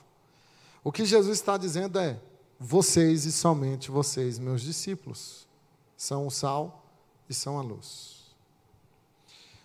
O 0.83 0.91
que 0.91 1.05
Jesus 1.05 1.37
está 1.37 1.57
dizendo 1.57 1.99
é: 1.99 2.19
vocês 2.59 3.25
e 3.25 3.31
somente 3.31 3.91
vocês, 3.91 4.39
meus 4.39 4.61
discípulos, 4.61 5.47
são 5.97 6.27
o 6.27 6.31
sal 6.31 6.85
e 7.29 7.33
são 7.33 7.59
a 7.59 7.61
luz. 7.61 8.23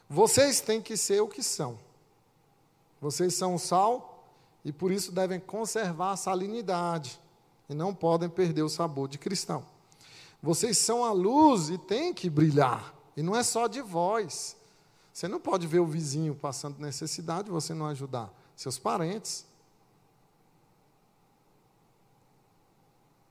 Vocês 0.09 0.61
têm 0.61 0.80
que 0.80 0.97
ser 0.97 1.20
o 1.20 1.28
que 1.28 1.43
são. 1.43 1.78
Vocês 3.01 3.34
são 3.34 3.55
o 3.55 3.59
sal 3.59 4.24
e 4.64 4.72
por 4.72 4.91
isso 4.91 5.12
devem 5.12 5.39
conservar 5.39 6.12
a 6.12 6.16
salinidade 6.16 7.20
e 7.68 7.74
não 7.74 7.95
podem 7.95 8.28
perder 8.28 8.62
o 8.62 8.68
sabor 8.68 9.09
de 9.09 9.18
cristão. 9.18 9.64
Vocês 10.43 10.78
são 10.78 11.05
a 11.05 11.12
luz 11.12 11.68
e 11.68 11.78
têm 11.78 12.14
que 12.14 12.30
brilhar. 12.30 12.95
E 13.16 13.22
não 13.22 13.36
é 13.36 13.43
só 13.43 13.66
de 13.66 13.80
voz. 13.80 14.57
Você 15.12 15.26
não 15.26 15.41
pode 15.41 15.66
ver 15.66 15.80
o 15.80 15.86
vizinho 15.86 16.34
passando 16.34 16.78
necessidade 16.78 17.49
e 17.49 17.53
você 17.53 17.74
não 17.74 17.86
ajudar. 17.86 18.32
Seus 18.59 18.76
parentes. 18.76 19.46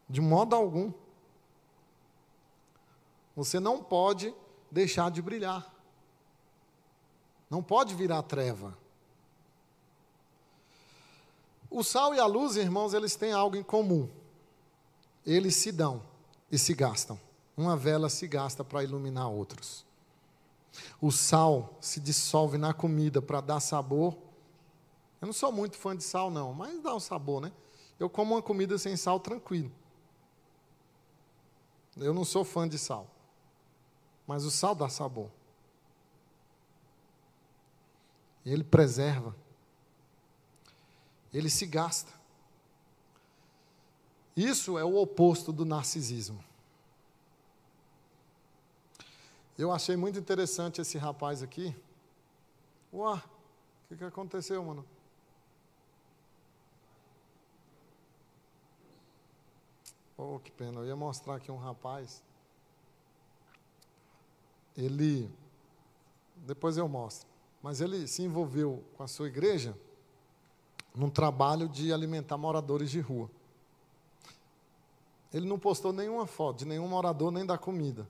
De 0.07 0.21
modo 0.21 0.55
algum. 0.55 0.93
Você 3.35 3.59
não 3.59 3.83
pode 3.83 4.33
deixar 4.71 5.11
de 5.11 5.21
brilhar. 5.21 5.69
Não 7.49 7.61
pode 7.61 7.93
virar 7.93 8.23
treva. 8.23 8.77
O 11.69 11.83
sal 11.83 12.15
e 12.15 12.19
a 12.21 12.25
luz, 12.25 12.55
irmãos, 12.55 12.93
eles 12.93 13.17
têm 13.17 13.33
algo 13.33 13.57
em 13.57 13.63
comum. 13.63 14.09
Eles 15.25 15.57
se 15.57 15.73
dão 15.73 16.01
e 16.49 16.57
se 16.57 16.73
gastam. 16.73 17.19
Uma 17.57 17.75
vela 17.75 18.07
se 18.07 18.29
gasta 18.29 18.63
para 18.63 18.81
iluminar 18.81 19.27
outros. 19.27 19.85
O 21.01 21.11
sal 21.11 21.77
se 21.81 21.99
dissolve 21.99 22.57
na 22.57 22.73
comida 22.73 23.21
para 23.21 23.41
dar 23.41 23.59
sabor. 23.59 24.25
Eu 25.21 25.27
não 25.27 25.33
sou 25.33 25.51
muito 25.51 25.77
fã 25.77 25.95
de 25.95 26.03
sal, 26.03 26.29
não, 26.29 26.53
mas 26.53 26.81
dá 26.81 26.93
um 26.95 26.99
sabor, 26.99 27.41
né? 27.41 27.51
Eu 27.99 28.09
como 28.09 28.35
uma 28.35 28.41
comida 28.41 28.77
sem 28.77 28.95
sal 28.95 29.19
tranquilo. 29.19 29.71
Eu 31.95 32.13
não 32.13 32.23
sou 32.23 32.45
fã 32.45 32.67
de 32.67 32.77
sal. 32.77 33.07
Mas 34.27 34.43
o 34.43 34.51
sal 34.51 34.75
dá 34.75 34.87
sabor. 34.87 35.31
Ele 38.45 38.63
preserva 38.63 39.35
ele 41.33 41.49
se 41.49 41.65
gasta. 41.65 42.11
Isso 44.35 44.77
é 44.77 44.83
o 44.83 44.95
oposto 44.95 45.51
do 45.51 45.65
narcisismo. 45.65 46.43
Eu 49.57 49.71
achei 49.71 49.95
muito 49.95 50.19
interessante 50.19 50.81
esse 50.81 50.97
rapaz 50.97 51.41
aqui. 51.41 51.75
Uá, 52.93 53.15
o 53.15 53.87
que, 53.89 53.97
que 53.97 54.03
aconteceu, 54.03 54.63
mano? 54.63 54.85
Oh, 60.17 60.39
que 60.39 60.51
pena. 60.51 60.79
Eu 60.79 60.85
ia 60.85 60.95
mostrar 60.95 61.35
aqui 61.35 61.51
um 61.51 61.57
rapaz. 61.57 62.23
Ele. 64.75 65.29
Depois 66.37 66.75
eu 66.77 66.87
mostro. 66.87 67.27
Mas 67.61 67.81
ele 67.81 68.07
se 68.07 68.23
envolveu 68.23 68.83
com 68.95 69.03
a 69.03 69.07
sua 69.07 69.27
igreja 69.27 69.77
num 70.95 71.09
trabalho 71.09 71.69
de 71.69 71.93
alimentar 71.93 72.37
moradores 72.37 72.89
de 72.89 72.99
rua. 72.99 73.29
Ele 75.31 75.47
não 75.47 75.59
postou 75.59 75.93
nenhuma 75.93 76.25
foto 76.25 76.59
de 76.59 76.65
nenhum 76.65 76.87
morador 76.87 77.31
nem 77.31 77.45
da 77.45 77.57
comida. 77.57 78.07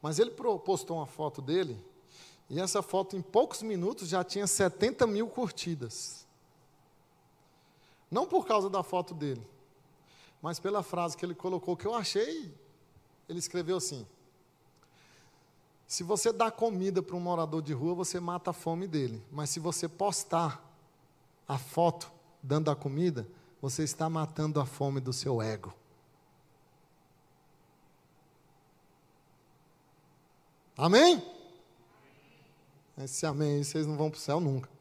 Mas 0.00 0.18
ele 0.18 0.30
postou 0.30 0.98
uma 0.98 1.06
foto 1.06 1.42
dele 1.42 1.78
E 2.48 2.60
essa 2.60 2.80
foto, 2.80 3.16
em 3.16 3.22
poucos 3.22 3.62
minutos, 3.62 4.08
já 4.08 4.22
tinha 4.22 4.46
70 4.46 5.06
mil 5.06 5.26
curtidas. 5.28 6.24
Não 8.10 8.24
por 8.24 8.46
causa 8.46 8.70
da 8.70 8.84
foto 8.84 9.12
dele, 9.12 9.44
mas 10.46 10.60
pela 10.60 10.80
frase 10.80 11.16
que 11.16 11.26
ele 11.26 11.34
colocou, 11.34 11.76
que 11.76 11.88
eu 11.88 11.92
achei. 11.92 12.54
Ele 13.28 13.40
escreveu 13.40 13.78
assim: 13.78 14.06
Se 15.88 16.04
você 16.04 16.32
dá 16.32 16.52
comida 16.52 17.02
para 17.02 17.16
um 17.16 17.20
morador 17.20 17.60
de 17.60 17.72
rua, 17.72 17.96
você 17.96 18.20
mata 18.20 18.50
a 18.50 18.52
fome 18.52 18.86
dele. 18.86 19.20
Mas 19.32 19.50
se 19.50 19.58
você 19.58 19.88
postar 19.88 20.64
a 21.48 21.58
foto 21.58 22.12
dando 22.40 22.70
a 22.70 22.76
comida, 22.76 23.26
você 23.60 23.82
está 23.82 24.08
matando 24.08 24.60
a 24.60 24.64
fome 24.64 25.00
do 25.00 25.12
seu 25.12 25.42
ego. 25.42 25.74
Amém? 30.76 31.28
Esse 32.98 33.26
amém 33.26 33.64
vocês 33.64 33.84
não 33.84 33.96
vão 33.96 34.12
para 34.12 34.18
o 34.18 34.20
céu 34.20 34.38
nunca. 34.38 34.75